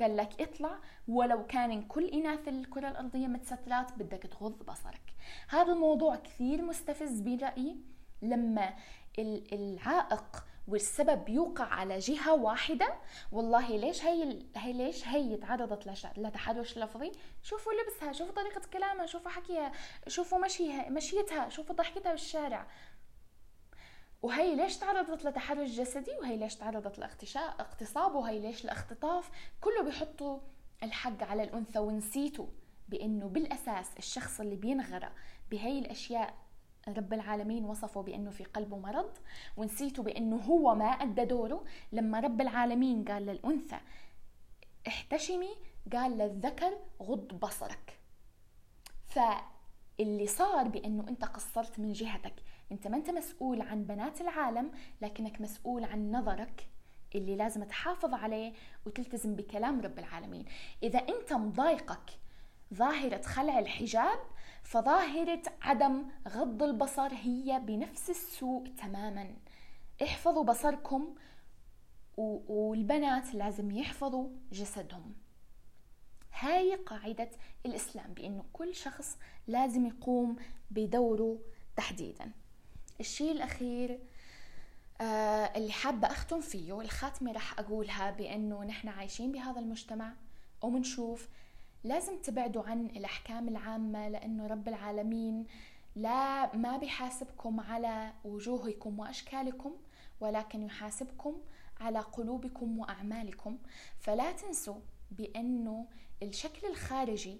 قال 0.00 0.16
لك 0.16 0.40
اطلع 0.40 0.78
ولو 1.08 1.46
كان 1.46 1.82
كل 1.82 2.04
إناث 2.06 2.48
الكرة 2.48 2.88
الأرضية 2.88 3.26
متسترات 3.26 3.92
بدك 3.92 4.22
تغض 4.22 4.62
بصرك. 4.62 5.14
هذا 5.48 5.72
الموضوع 5.72 6.16
كثير 6.16 6.62
مستفز 6.62 7.20
برأيي 7.20 7.76
لما 8.22 8.74
العائق 9.18 10.44
والسبب 10.68 11.28
يوقع 11.28 11.64
على 11.64 11.98
جهة 11.98 12.34
واحدة. 12.34 12.94
والله 13.32 13.76
ليش 13.76 14.04
هي 14.04 14.38
هي 14.56 14.72
ليش 14.72 15.08
هي 15.08 15.36
تعرضت 15.36 15.86
لتحرش 16.16 16.78
لفظي؟ 16.78 17.12
شوفوا 17.42 17.72
لبسها 17.72 18.12
شوفوا 18.12 18.34
طريقة 18.34 18.60
كلامها 18.72 19.06
شوفوا 19.06 19.30
حكيها 19.30 19.72
شوفوا 20.06 20.38
مشيها 20.38 20.90
مشيتها 20.90 21.48
شوفوا 21.48 21.74
ضحكتها 21.74 22.12
بالشارع. 22.12 22.66
وهي 24.22 24.56
ليش 24.56 24.76
تعرضت 24.76 25.24
لتحرش 25.24 25.68
جسدي؟ 25.68 26.10
وهي 26.20 26.36
ليش 26.36 26.56
تعرضت 26.56 26.98
لاغتصاب 26.98 28.14
وهي 28.14 28.38
ليش 28.38 28.64
لاختطاف؟ 28.64 29.30
كله 29.60 29.82
بيحطوا 29.82 30.38
الحق 30.82 31.22
على 31.22 31.42
الأنثى 31.42 31.78
ونسيتوا 31.78 32.46
بأنه 32.88 33.26
بالأساس 33.26 33.90
الشخص 33.98 34.40
اللي 34.40 34.56
بينغرى 34.56 35.10
بهي 35.50 35.78
الأشياء 35.78 36.34
رب 36.88 37.12
العالمين 37.12 37.64
وصفه 37.64 38.02
بأنه 38.02 38.30
في 38.30 38.44
قلبه 38.44 38.78
مرض 38.78 39.10
ونسيته 39.56 40.02
بأنه 40.02 40.36
هو 40.36 40.74
ما 40.74 40.84
أدى 40.84 41.24
دوره. 41.24 41.64
لما 41.92 42.20
رب 42.20 42.40
العالمين 42.40 43.04
قال 43.04 43.26
للأنثى 43.26 43.78
احتشمي 44.86 45.56
قال 45.92 46.18
للذكر 46.18 46.78
غض 47.02 47.34
بصرك. 47.34 47.98
فاللي 49.06 50.26
صار 50.26 50.68
بأنه 50.68 51.08
أنت 51.08 51.24
قصرت 51.24 51.78
من 51.78 51.92
جهتك. 51.92 52.34
أنت 52.72 52.86
ما 52.86 52.96
أنت 52.96 53.10
مسؤول 53.10 53.60
عن 53.60 53.84
بنات 53.84 54.20
العالم 54.20 54.70
لكنك 55.02 55.40
مسؤول 55.40 55.84
عن 55.84 56.12
نظرك 56.12 56.68
اللي 57.14 57.36
لازم 57.36 57.64
تحافظ 57.64 58.14
عليه 58.14 58.52
وتلتزم 58.86 59.36
بكلام 59.36 59.80
رب 59.80 59.98
العالمين. 59.98 60.44
إذا 60.82 60.98
أنت 60.98 61.32
مضايقك 61.32 62.10
ظاهرة 62.74 63.22
خلع 63.22 63.58
الحجاب 63.58 64.18
فظاهرة 64.62 65.42
عدم 65.62 66.04
غض 66.28 66.62
البصر 66.62 67.12
هي 67.12 67.60
بنفس 67.66 68.10
السوء 68.10 68.68
تماما. 68.68 69.36
احفظوا 70.02 70.44
بصركم 70.44 71.14
والبنات 72.16 73.34
لازم 73.34 73.70
يحفظوا 73.70 74.28
جسدهم. 74.52 75.14
هاي 76.32 76.74
قاعدة 76.74 77.30
الإسلام 77.66 78.14
بأنه 78.14 78.44
كل 78.52 78.74
شخص 78.74 79.18
لازم 79.46 79.86
يقوم 79.86 80.36
بدوره 80.70 81.38
تحديدا. 81.76 82.32
الشيء 83.00 83.32
الأخير 83.32 83.98
آه 85.00 85.04
اللي 85.56 85.72
حابة 85.72 86.06
أختم 86.06 86.40
فيه 86.40 86.80
الخاتمة 86.80 87.32
رح 87.32 87.58
أقولها 87.58 88.10
بأنه 88.10 88.64
نحن 88.64 88.88
عايشين 88.88 89.32
بهذا 89.32 89.60
المجتمع 89.60 90.12
ومنشوف 90.62 91.28
لازم 91.84 92.22
تبعدوا 92.22 92.62
عن 92.62 92.86
الأحكام 92.86 93.48
العامة 93.48 94.08
لأنه 94.08 94.46
رب 94.46 94.68
العالمين 94.68 95.46
لا 95.96 96.56
ما 96.56 96.76
بيحاسبكم 96.76 97.60
على 97.60 98.12
وجوهكم 98.24 98.98
وأشكالكم 98.98 99.72
ولكن 100.20 100.62
يحاسبكم 100.62 101.40
على 101.80 101.98
قلوبكم 101.98 102.78
وأعمالكم. 102.78 103.58
فلا 103.98 104.32
تنسوا 104.32 104.80
بأنه 105.10 105.86
الشكل 106.22 106.66
الخارجي 106.66 107.38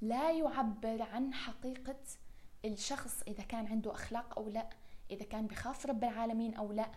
لا 0.00 0.30
يعبر 0.30 1.02
عن 1.02 1.34
حقيقة 1.34 1.96
الشخص 2.64 3.22
إذا 3.28 3.42
كان 3.42 3.66
عنده 3.66 3.92
أخلاق 3.92 4.38
أو 4.38 4.48
لا. 4.48 4.70
إذا 5.10 5.24
كان 5.24 5.46
بخاف 5.46 5.86
رب 5.86 6.04
العالمين 6.04 6.54
أو 6.54 6.72
لا 6.72 6.90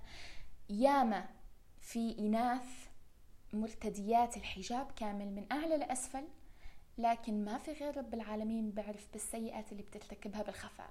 ياما 0.69 1.25
في 1.81 2.19
إناث 2.19 2.87
مرتديات 3.53 4.37
الحجاب 4.37 4.91
كامل 4.95 5.31
من 5.31 5.45
أعلى 5.51 5.77
لأسفل 5.77 6.23
لكن 6.97 7.45
ما 7.45 7.57
في 7.57 7.71
غير 7.71 7.97
رب 7.97 8.13
العالمين 8.13 8.71
بيعرف 8.71 9.07
بالسيئات 9.13 9.71
اللي 9.71 9.83
بترتكبها 9.83 10.43
بالخفاء 10.43 10.89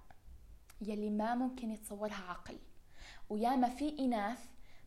يلي 0.81 1.11
ما 1.11 1.35
ممكن 1.35 1.71
يتصورها 1.71 2.25
عقل. 2.29 2.59
وياما 3.29 3.69
في 3.69 3.99
إناث 3.99 4.39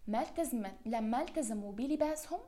ما 0.07 0.21
التزمت 0.21 0.75
لما 0.85 1.21
التزموا 1.21 1.71
بلباسهم 1.73 2.39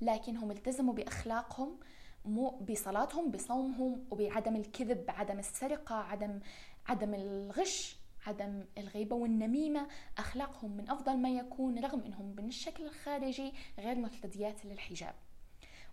لكنهم 0.00 0.50
التزموا 0.50 0.94
بأخلاقهم 0.94 1.80
مو 2.24 2.50
بصلاتهم 2.50 3.30
بصومهم 3.30 4.06
وبعدم 4.10 4.56
الكذب 4.56 5.04
عدم 5.08 5.38
السرقة 5.38 5.94
عدم 5.94 6.40
عدم 6.86 7.14
الغش. 7.14 7.97
عدم 8.26 8.64
الغيبة 8.78 9.16
والنميمة 9.16 9.88
أخلاقهم 10.18 10.76
من 10.76 10.90
أفضل 10.90 11.16
ما 11.16 11.30
يكون 11.30 11.78
رغم 11.78 12.00
أنهم 12.00 12.34
من 12.38 12.48
الشكل 12.48 12.86
الخارجي 12.86 13.52
غير 13.78 13.98
مرتديات 13.98 14.64
للحجاب. 14.64 15.14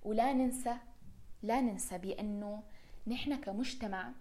ولا 0.03 0.33
ننسى 0.33 0.77
لا 1.43 1.61
ننسى 1.61 1.97
بأنه 1.97 2.63
نحن 3.07 3.35
كمجتمع 3.35 4.11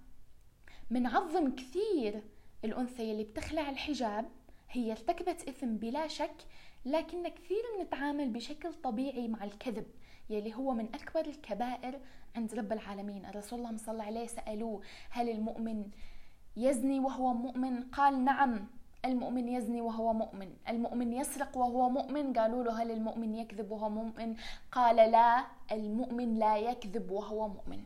منعظم 0.91 1.55
كثير 1.55 2.23
الأنثى 2.65 3.13
اللي 3.13 3.25
بتخلع 3.25 3.71
الحجاب 3.71 4.29
هي 4.71 4.93
ارتكبت 4.93 5.49
إثم 5.49 5.77
بلا 5.77 6.09
شك 6.09 6.37
لكن 6.85 7.29
كثير 7.29 7.63
نتعامل 7.83 8.31
بشكل 8.31 8.73
طبيعي 8.73 9.29
مع 9.29 9.45
الكذب 9.45 9.87
يلي 10.31 10.55
هو 10.55 10.73
من 10.73 10.95
أكبر 10.95 11.21
الكبائر 11.21 12.01
عند 12.37 12.55
رب 12.55 12.73
العالمين. 12.73 13.27
الرسول 13.27 13.59
الله 13.59 13.77
صلى 13.77 13.93
الله 13.93 14.05
عليه 14.05 14.27
سألوه 14.27 14.83
هل 15.11 15.29
المؤمن 15.29 15.91
يزني 16.57 17.01
وهو 17.01 17.35
مؤمن؟ 17.35 17.83
قال 17.83 18.25
نعم 18.25 18.67
المؤمن 19.05 19.49
يزني 19.49 19.81
وهو 19.81 20.13
مؤمن. 20.13 20.57
المؤمن 20.69 21.13
يسرق 21.13 21.57
وهو 21.57 21.89
مؤمن؟ 21.89 22.33
قالوا 22.33 22.65
له 22.65 22.83
هل 22.83 22.91
المؤمن 22.91 23.35
يكذب 23.35 23.71
وهو 23.71 23.89
مؤمن؟ 23.89 24.37
قال 24.73 24.97
لا 24.97 25.47
المؤمن 25.73 26.39
لا 26.39 26.57
يكذب 26.57 27.11
وهو 27.11 27.49
مؤمن. 27.49 27.85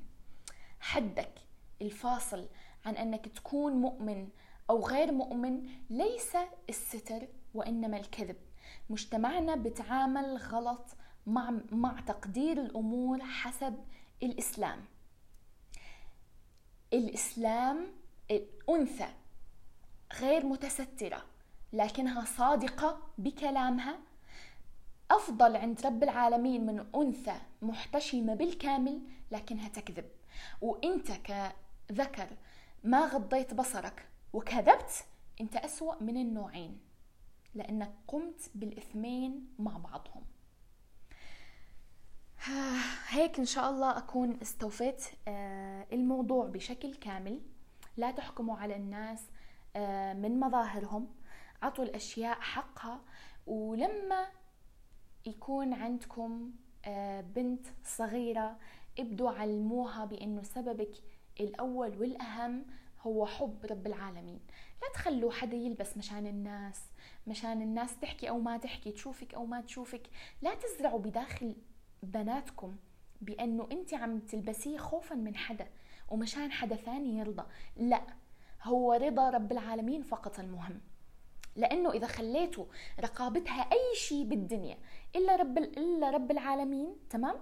حدك 0.81 1.33
الفاصل 1.83 2.49
عن 2.87 2.97
أنك 2.97 3.29
تكون 3.29 3.73
مؤمن 3.73 4.29
أو 4.71 4.87
غير 4.87 5.13
مؤمن 5.13 5.69
ليس 5.91 6.37
الستر 6.69 7.29
وإنما 7.55 7.97
الكذب. 7.97 8.37
مجتمعنا 8.91 9.57
بتعامل 9.57 10.37
غلط 10.37 10.87
مع 11.27 11.55
مع 11.73 12.01
تقدير 12.01 12.61
الأمور 12.61 13.21
حسب 13.21 13.75
الإسلام. 14.23 14.85
الإسلام 16.93 17.87
الأنثى 18.31 19.09
غير 20.21 20.47
متسترة 20.47 21.25
لكنها 21.73 22.25
صادقة 22.25 22.99
بكلامها. 23.19 23.99
أفضل 25.11 25.57
عند 25.57 25.87
رب 25.87 26.03
العالمين 26.03 26.67
من 26.67 26.87
أنثى 26.95 27.37
محتشمة 27.63 28.35
بالكامل 28.35 29.01
لكنها 29.31 29.69
تكذب. 29.69 30.09
وأنت 30.61 31.13
كذكر 31.13 32.29
ما 32.85 33.07
غضيت 33.07 33.55
بصرك 33.55 34.09
وكذبت 34.33 35.05
أنت 35.41 35.57
أسوأ 35.57 36.03
من 36.03 36.17
النوعين 36.17 36.79
لأنك 37.55 37.95
قمت 38.09 38.51
بالإثمين 38.55 39.55
مع 39.59 39.77
بعضهم. 39.77 40.23
هيك 43.09 43.39
إن 43.39 43.45
شاء 43.45 43.71
الله 43.71 43.99
أكون 43.99 44.39
استوفيت 44.43 45.05
آه، 45.29 45.87
الموضوع 45.93 46.47
بشكل 46.47 46.95
كامل. 46.95 47.41
لا 47.99 48.11
تحكموا 48.11 48.57
على 48.57 48.77
الناس 48.77 49.31
آه، 49.77 50.13
من 50.13 50.41
مظاهرهم. 50.41 51.09
عطوا 51.63 51.85
الأشياء 51.85 52.41
حقها. 52.41 53.01
ولما 53.47 54.27
يكون 55.27 55.73
عندكم 55.75 56.53
آه، 56.85 57.21
بنت 57.21 57.67
صغيرة 57.85 58.57
ابدوا 58.99 59.31
علموها 59.31 60.05
بأنه 60.05 60.43
سببك 60.43 60.95
الأول 61.41 61.99
والأهم 61.99 62.65
هو 63.01 63.27
حب 63.27 63.67
رب 63.71 63.87
العالمين. 63.87 64.41
لا 64.83 64.89
تخلوا 64.95 65.33
حدا 65.33 65.57
يلبس 65.57 65.97
مشان 65.97 66.27
الناس 66.27 66.83
مشان 67.27 67.63
الناس 67.63 67.99
تحكي 68.01 68.29
أو 68.29 68.39
ما 68.39 68.57
تحكي 68.57 68.93
تشوفك 68.93 69.35
أو 69.35 69.47
ما 69.47 69.61
تشوفك. 69.61 70.03
لا 70.43 70.55
تزرعوا 70.55 70.99
بداخل 70.99 71.55
بناتكم 72.03 72.77
بأنه 73.21 73.69
أنت 73.73 73.95
عم 73.95 74.19
تلبسيه 74.19 74.79
خوفا 74.79 75.15
من 75.15 75.37
حدا. 75.37 75.67
ومشان 76.09 76.53
حدا 76.53 76.77
ثاني 76.77 77.19
يرضى. 77.19 77.45
لا 77.77 78.03
هو 78.63 78.93
رضا 78.93 79.31
رب 79.31 79.53
العالمين 79.53 80.03
فقط 80.03 80.39
المهم. 80.39 80.81
لأنه 81.57 81.91
إذا 81.91 82.07
خليتوا 82.07 82.65
رقابتها 83.01 83.63
أي 83.73 83.95
شيء 83.95 84.25
بالدنيا 84.25 84.79
إلا 85.17 85.37
رب 85.37 85.59
إلا 85.59 86.11
رب 86.11 86.31
العالمين 86.31 86.97
تمام؟ 87.11 87.37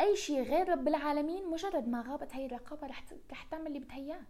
أي 0.00 0.16
شيء 0.16 0.42
غير 0.42 0.68
رب 0.68 0.88
العالمين 0.88 1.50
مجرد 1.50 1.88
ما 1.88 2.04
غابت 2.08 2.34
هي 2.34 2.46
الرقابة 2.46 2.86
رح 2.86 3.04
رح 3.30 3.42
تعمل 3.42 3.66
اللي 3.66 3.78
بدها 3.78 3.96
إياه. 3.96 4.20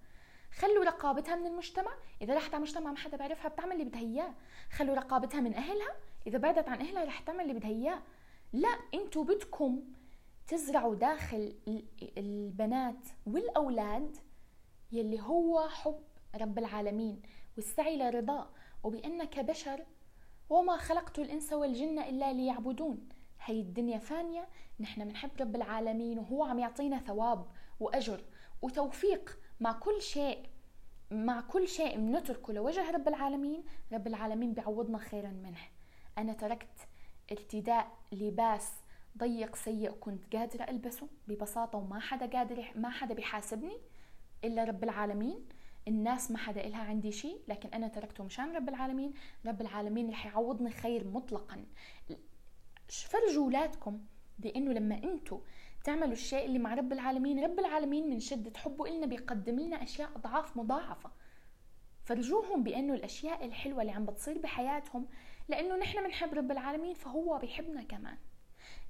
خلوا 0.59 0.85
رقابتها 0.85 1.37
من 1.37 1.47
المجتمع. 1.47 1.93
إذا 2.23 2.35
رحت 2.35 2.55
على 2.55 2.63
مجتمع 2.63 2.91
ما 2.91 2.97
حدا 2.99 3.17
بيعرفها 3.17 3.49
بتعمل 3.49 3.73
اللي 3.73 3.85
بدها 3.85 4.01
إياه. 4.01 4.35
خلوا 4.71 4.95
رقابتها 4.95 5.41
من 5.41 5.55
أهلها. 5.55 5.95
إذا 6.27 6.39
بعدت 6.39 6.69
عن 6.69 6.81
أهلها 6.81 7.05
رح 7.05 7.21
تعمل 7.21 7.41
اللي 7.41 7.55
بدها 7.55 7.71
إياه. 7.71 8.03
لا 8.53 8.79
أنتوا 8.95 9.25
بدكم 9.25 9.83
تزرعوا 10.47 10.95
داخل 10.95 11.55
البنات 12.19 13.09
والأولاد 13.27 14.17
يلي 14.93 15.21
هو 15.21 15.69
حب 15.69 16.03
رب 16.41 16.59
العالمين 16.59 17.23
والسعي 17.57 17.97
لرضاه 17.97 18.49
وبأنك 18.85 19.41
بشر 19.41 19.85
وما 20.51 20.77
خلقت 20.77 21.19
الإنس 21.19 21.53
والجن 21.53 21.99
إلا 21.99 22.33
ليعبدون. 22.33 23.09
هي 23.45 23.61
الدنيا 23.61 23.99
فانية. 23.99 24.49
نحن 24.81 25.05
بنحب 25.05 25.31
رب 25.41 25.57
العالمين 25.57 26.19
وهو 26.19 26.45
عم 26.45 26.59
يعطينا 26.59 26.99
ثواب 26.99 27.47
وأجر 27.81 28.25
وتوفيق. 28.63 29.39
مع 29.61 29.73
كل 29.73 30.03
شيء 30.03 30.47
مع 31.11 31.41
كل 31.41 31.69
شيء 31.69 31.97
بنتركه 31.97 32.53
لوجه 32.53 32.91
رب 32.91 33.09
العالمين 33.09 33.65
رب 33.93 34.07
العالمين 34.07 34.55
بيعوضنا 34.55 34.99
خيرا 34.99 35.31
منه. 35.31 35.59
أنا 36.19 36.33
تركت 36.33 36.89
ارتداء 37.33 37.99
لباس 38.13 38.73
ضيق 39.19 39.57
سيء 39.57 39.91
كنت 39.91 40.37
قادرة 40.37 40.65
ألبسه 40.65 41.09
ببساطة 41.29 41.79
وما 41.79 42.01
حدا 42.01 42.27
قادر 42.27 42.73
ما 42.75 42.91
حدا 42.91 43.15
بيحاسبني 43.15 43.79
إلا 44.45 44.65
رب 44.65 44.85
العالمين. 44.85 45.49
الناس 45.89 46.31
ما 46.31 46.39
حدا 46.39 46.67
إلها 46.67 46.83
عندي 46.83 47.13
شيء 47.13 47.41
لكن 47.49 47.69
أنا 47.69 47.89
تركته 47.89 48.25
مشان 48.25 48.57
رب 48.57 48.69
العالمين؟ 48.69 49.15
رب 49.47 49.61
العالمين 49.61 50.11
رح 50.11 50.27
يعوضني 50.27 50.71
خير 50.71 51.09
مطلقا. 51.09 51.65
فرجوا 52.89 53.45
أولادكم 53.45 54.01
بأنه 54.39 54.73
لما 54.73 54.95
أنتم 55.05 55.41
تعملوا 55.85 56.13
الشيء 56.13 56.45
اللي 56.45 56.59
مع 56.59 56.75
رب 56.75 56.93
العالمين 56.93 57.45
رب 57.45 57.59
العالمين 57.59 58.11
من 58.11 58.21
شدة 58.21 58.59
حبه 58.59 58.87
إلنا 58.87 59.07
بيقدم 59.07 59.61
لنا 59.61 59.83
أشياء 59.83 60.11
أضعاف 60.17 60.57
مضاعفة. 60.57 61.11
فرجوهم 62.05 62.63
بأنه 62.63 62.95
الأشياء 62.95 63.45
الحلوة 63.45 63.81
اللي 63.81 63.93
عم 63.93 64.07
بتصير 64.07 64.39
بحياتهم 64.39 65.07
لأنه 65.49 65.77
نحن 65.77 66.03
بنحب 66.05 66.35
رب 66.35 66.51
العالمين 66.51 66.95
فهو 66.95 67.39
بيحبنا 67.39 67.83
كمان. 67.83 68.17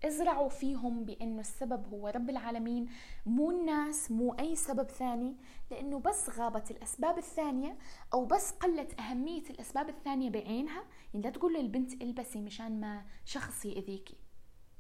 ازرعوا 0.05 0.49
فيهم 0.49 1.05
بانه 1.05 1.41
السبب 1.41 1.87
هو 1.87 2.09
رب 2.09 2.31
العالمين 2.31 2.89
مو 3.27 3.51
الناس 3.51 4.11
مو 4.11 4.33
أي 4.33 4.57
سبب 4.57 4.91
ثاني 4.91 5.37
لأنه 5.71 5.99
بس 5.99 6.31
غابت 6.31 6.71
الأسباب 6.71 7.19
الثانية 7.19 7.79
أو 8.15 8.25
بس 8.25 8.53
قلت 8.53 9.01
أهمية 9.01 9.43
الأسباب 9.51 9.89
الثانية 9.89 10.31
بعينها. 10.31 10.85
يعني 11.15 11.25
لا 11.25 11.31
تقول 11.31 11.55
للبنت 11.55 12.03
البسي 12.03 12.41
مشان 12.41 12.81
ما 12.81 13.05
شخص 13.25 13.65
يأذيكي. 13.65 14.17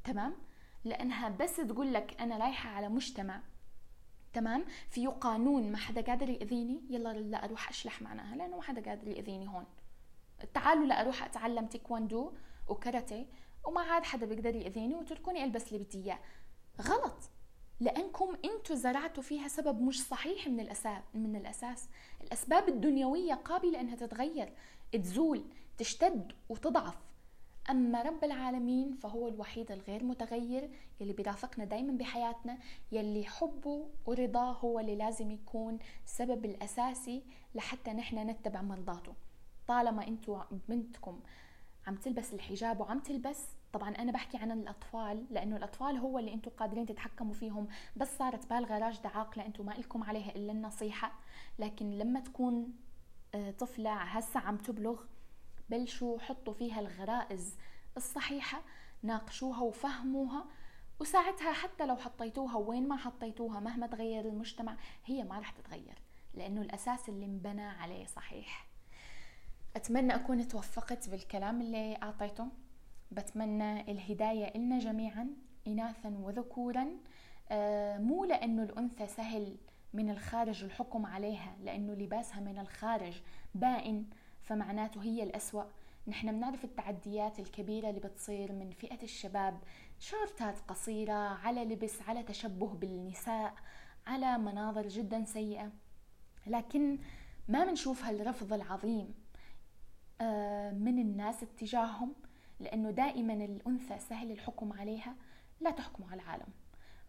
تمام؟ 0.04 0.34
لأنها 0.84 1.28
بس 1.28 1.56
تقول 1.56 1.92
لك 1.94 2.20
أنا 2.20 2.36
رايحة 2.36 2.70
على 2.70 2.88
مجتمع. 2.88 3.42
تمام؟ 4.32 4.64
فيه 4.90 5.08
قانون 5.08 5.72
ما 5.72 5.78
حدا 5.78 6.00
قادر 6.00 6.28
يأذيني 6.28 6.82
يلا 6.90 7.12
لا 7.12 7.44
أروح 7.44 7.68
أشلح 7.68 8.02
معناها 8.02 8.36
لأنه 8.36 8.56
ما 8.56 8.62
حدا 8.62 8.90
قادر 8.90 9.08
يأذيني 9.08 9.48
هون. 9.48 9.64
تعالوا 10.54 10.86
لا 10.86 11.00
أروح 11.00 11.24
أتعلم 11.24 11.66
تيكواندو 11.66 12.32
وكاراتيه. 12.68 13.26
وما 13.64 13.80
عاد 13.80 14.04
حدا 14.04 14.26
بيقدر 14.26 14.54
يأذيني 14.54 14.94
وتركوني 14.94 15.44
ألبس 15.44 15.72
اللي 15.72 15.84
بدي 15.84 16.04
اياه 16.04 16.18
غلط. 16.80 17.30
لأنكم 17.80 18.36
أنتم 18.44 18.74
زرعتوا 18.74 19.22
فيها 19.22 19.48
سبب 19.48 19.82
مش 19.82 20.02
صحيح 20.02 20.48
من 20.48 20.60
الاساس 20.60 21.02
من 21.14 21.36
الأساس. 21.36 21.88
الأسباب 22.20 22.68
الدنيوية 22.68 23.34
قابلة 23.34 23.80
أنها 23.80 23.96
تتغير. 23.96 24.52
تزول 24.92 25.44
تشتد 25.78 26.32
وتضعف. 26.48 26.98
أما 27.70 28.02
رب 28.02 28.24
العالمين 28.24 28.94
فهو 28.94 29.28
الوحيد 29.28 29.72
الغير 29.72 30.04
متغير 30.04 30.70
يلي 31.00 31.12
بيرافقنا 31.12 31.64
دائما 31.64 31.92
بحياتنا 31.92 32.58
يلي 32.92 33.24
حبه 33.24 33.88
ورضاه 34.06 34.52
هو 34.52 34.80
اللي 34.80 34.96
لازم 34.96 35.30
يكون 35.30 35.78
السبب 36.04 36.44
الأساسي 36.44 37.22
لحتى 37.54 37.92
نحن 37.92 38.30
نتبع 38.30 38.62
مرضاته. 38.62 39.14
طالما 39.68 40.08
أنتم 40.08 40.42
بنتكم 40.68 41.20
عم 41.86 41.96
تلبس 41.96 42.34
الحجاب 42.34 42.80
وعم 42.80 42.98
تلبس 43.00 43.46
طبعا 43.72 43.90
أنا 43.90 44.12
بحكي 44.12 44.36
عن 44.36 44.52
الأطفال 44.52 45.26
لأنه 45.30 45.56
الأطفال 45.56 45.96
هو 45.96 46.18
اللي 46.18 46.34
أنتم 46.34 46.50
قادرين 46.50 46.86
تتحكموا 46.86 47.34
فيهم 47.34 47.68
بس 47.96 48.18
صارت 48.18 48.50
بالغة 48.50 48.78
راشدة 48.78 49.08
عاقلة 49.08 49.46
أنتم 49.46 49.66
ما 49.66 49.72
لكم 49.72 50.02
عليها 50.02 50.30
إلا 50.30 50.52
النصيحة. 50.52 51.12
لكن 51.58 51.90
لما 51.90 52.20
تكون 52.20 52.72
آه، 53.34 53.50
طفلة 53.50 53.92
هسه 53.94 54.40
عم 54.40 54.56
تبلغ 54.56 55.00
بلشوا 55.70 56.18
حطوا 56.18 56.52
فيها 56.52 56.80
الغرائز 56.80 57.56
الصحيحة 57.96 58.62
ناقشوها 59.02 59.60
وفهموها 59.60 60.44
وساعتها 61.00 61.52
حتى 61.52 61.86
لو 61.86 61.96
حطيتوها 61.96 62.56
وين 62.56 62.88
ما 62.88 62.96
حطيتوها 62.96 63.60
مهما 63.60 63.86
تغير 63.86 64.24
المجتمع 64.24 64.76
هي 65.04 65.24
ما 65.24 65.38
رح 65.38 65.50
تتغير 65.50 65.98
لأنه 66.34 66.62
الأساس 66.62 67.08
اللي 67.08 67.24
انبنى 67.26 67.62
عليه 67.62 68.06
صحيح. 68.06 68.71
أتمنى 69.76 70.14
أكون 70.14 70.48
توفقت 70.48 71.08
بالكلام 71.08 71.60
اللي 71.60 71.96
أعطيته. 72.02 72.48
بتمنى 73.10 73.92
الهداية 73.92 74.54
إلنا 74.54 74.78
جميعا 74.78 75.28
إناثا 75.66 76.08
وذكورا. 76.08 76.88
آه، 77.50 77.98
مو 77.98 78.24
لأنه 78.24 78.62
الأنثى 78.62 79.06
سهل 79.06 79.56
من 79.94 80.10
الخارج 80.10 80.64
الحكم 80.64 81.06
عليها 81.06 81.56
لأنه 81.60 81.94
لباسها 81.94 82.40
من 82.40 82.58
الخارج 82.58 83.20
بائن 83.54 84.06
فمعناته 84.42 85.02
هي 85.02 85.22
الأسوأ. 85.22 85.64
نحن 86.06 86.32
بنعرف 86.32 86.64
التعديات 86.64 87.38
الكبيرة 87.38 87.88
اللي 87.88 88.00
بتصير 88.00 88.52
من 88.52 88.70
فئة 88.70 89.02
الشباب 89.02 89.60
شورتات 89.98 90.58
قصيرة 90.68 91.12
على 91.12 91.64
لبس 91.64 92.02
على 92.02 92.22
تشبه 92.22 92.66
بالنساء 92.66 93.54
على 94.06 94.38
مناظر 94.38 94.88
جدا 94.88 95.24
سيئة. 95.24 95.72
لكن 96.46 96.98
ما 97.48 97.64
بنشوف 97.64 98.04
هالرفض 98.04 98.52
العظيم. 98.52 99.21
من 100.72 100.98
الناس 100.98 101.42
اتجاههم 101.42 102.14
لأنه 102.60 102.90
دائما 102.90 103.32
الأنثى 103.32 103.98
سهل 103.98 104.30
الحكم 104.30 104.72
عليها 104.72 105.14
لا 105.60 105.70
تحكموا 105.70 106.08
على 106.10 106.22
العالم. 106.22 106.48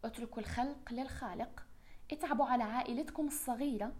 اتركوا 0.05 0.39
الخلق 0.41 0.93
للخالق 0.93 1.65
اتعبوا 2.11 2.45
على 2.45 2.63
عائلتكم 2.63 3.27
الصغيرة. 3.27 3.93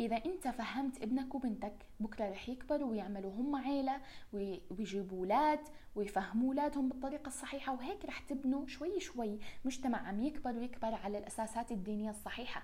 إذا 0.00 0.16
أنت 0.16 0.48
فهمت 0.48 1.02
ابنك 1.02 1.34
وبنتك 1.34 1.86
بكرة 2.00 2.30
رح 2.30 2.48
يكبروا 2.48 2.90
ويعملوا 2.90 3.32
هم 3.32 3.56
عيلة 3.56 4.00
ويجيبوا 4.32 5.18
أولاد 5.18 5.60
ويفهموا 5.94 6.48
أولادهم 6.48 6.88
بالطريقة 6.88 7.26
الصحيحة 7.28 7.74
وهيك 7.74 8.04
رح 8.04 8.18
تبنوا 8.18 8.66
شوي 8.66 9.00
شوي 9.00 9.38
مجتمع 9.64 9.98
عم 9.98 10.20
يكبر 10.20 10.56
ويكبر 10.56 10.94
على 10.94 11.18
الأساسات 11.18 11.72
الدينية 11.72 12.10
الصحيحة 12.10 12.62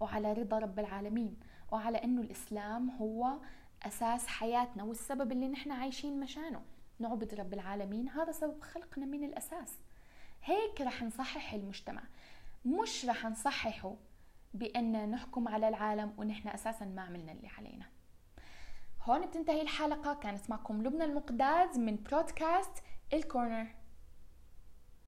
وعلى 0.00 0.32
رضا 0.32 0.58
رب 0.58 0.78
العالمين 0.78 1.36
وعلى 1.72 1.98
أنه 1.98 2.20
الإسلام 2.22 2.90
هو 2.90 3.38
أساس 3.82 4.26
حياتنا 4.26 4.84
والسبب 4.84 5.32
اللي 5.32 5.48
نحن 5.48 5.70
عايشين 5.72 6.20
مشانه. 6.20 6.62
نعبد 6.98 7.34
رب 7.34 7.54
العالمين 7.54 8.08
هذا 8.08 8.32
سبب 8.32 8.62
خلقنا 8.62 9.06
من 9.06 9.24
الأساس. 9.24 9.78
هيك 10.44 10.80
رح 10.80 11.02
نصحح 11.02 11.52
المجتمع. 11.52 12.02
مش 12.64 13.04
رح 13.04 13.26
نصححه 13.26 13.96
بأن 14.54 15.10
نحكم 15.10 15.48
على 15.48 15.68
العالم 15.68 16.14
ونحن 16.18 16.48
أساسا 16.48 16.84
ما 16.84 17.02
عملنا 17.02 17.32
اللي 17.32 17.48
علينا. 17.48 17.86
هون 19.02 19.26
بتنتهي 19.26 19.62
الحلقة. 19.62 20.14
كانت 20.14 20.50
معكم 20.50 20.82
لبنى 20.82 21.04
المقداد 21.04 21.78
من 21.78 22.02
برودكاست 22.02 22.82
الكورنر. 23.12 23.66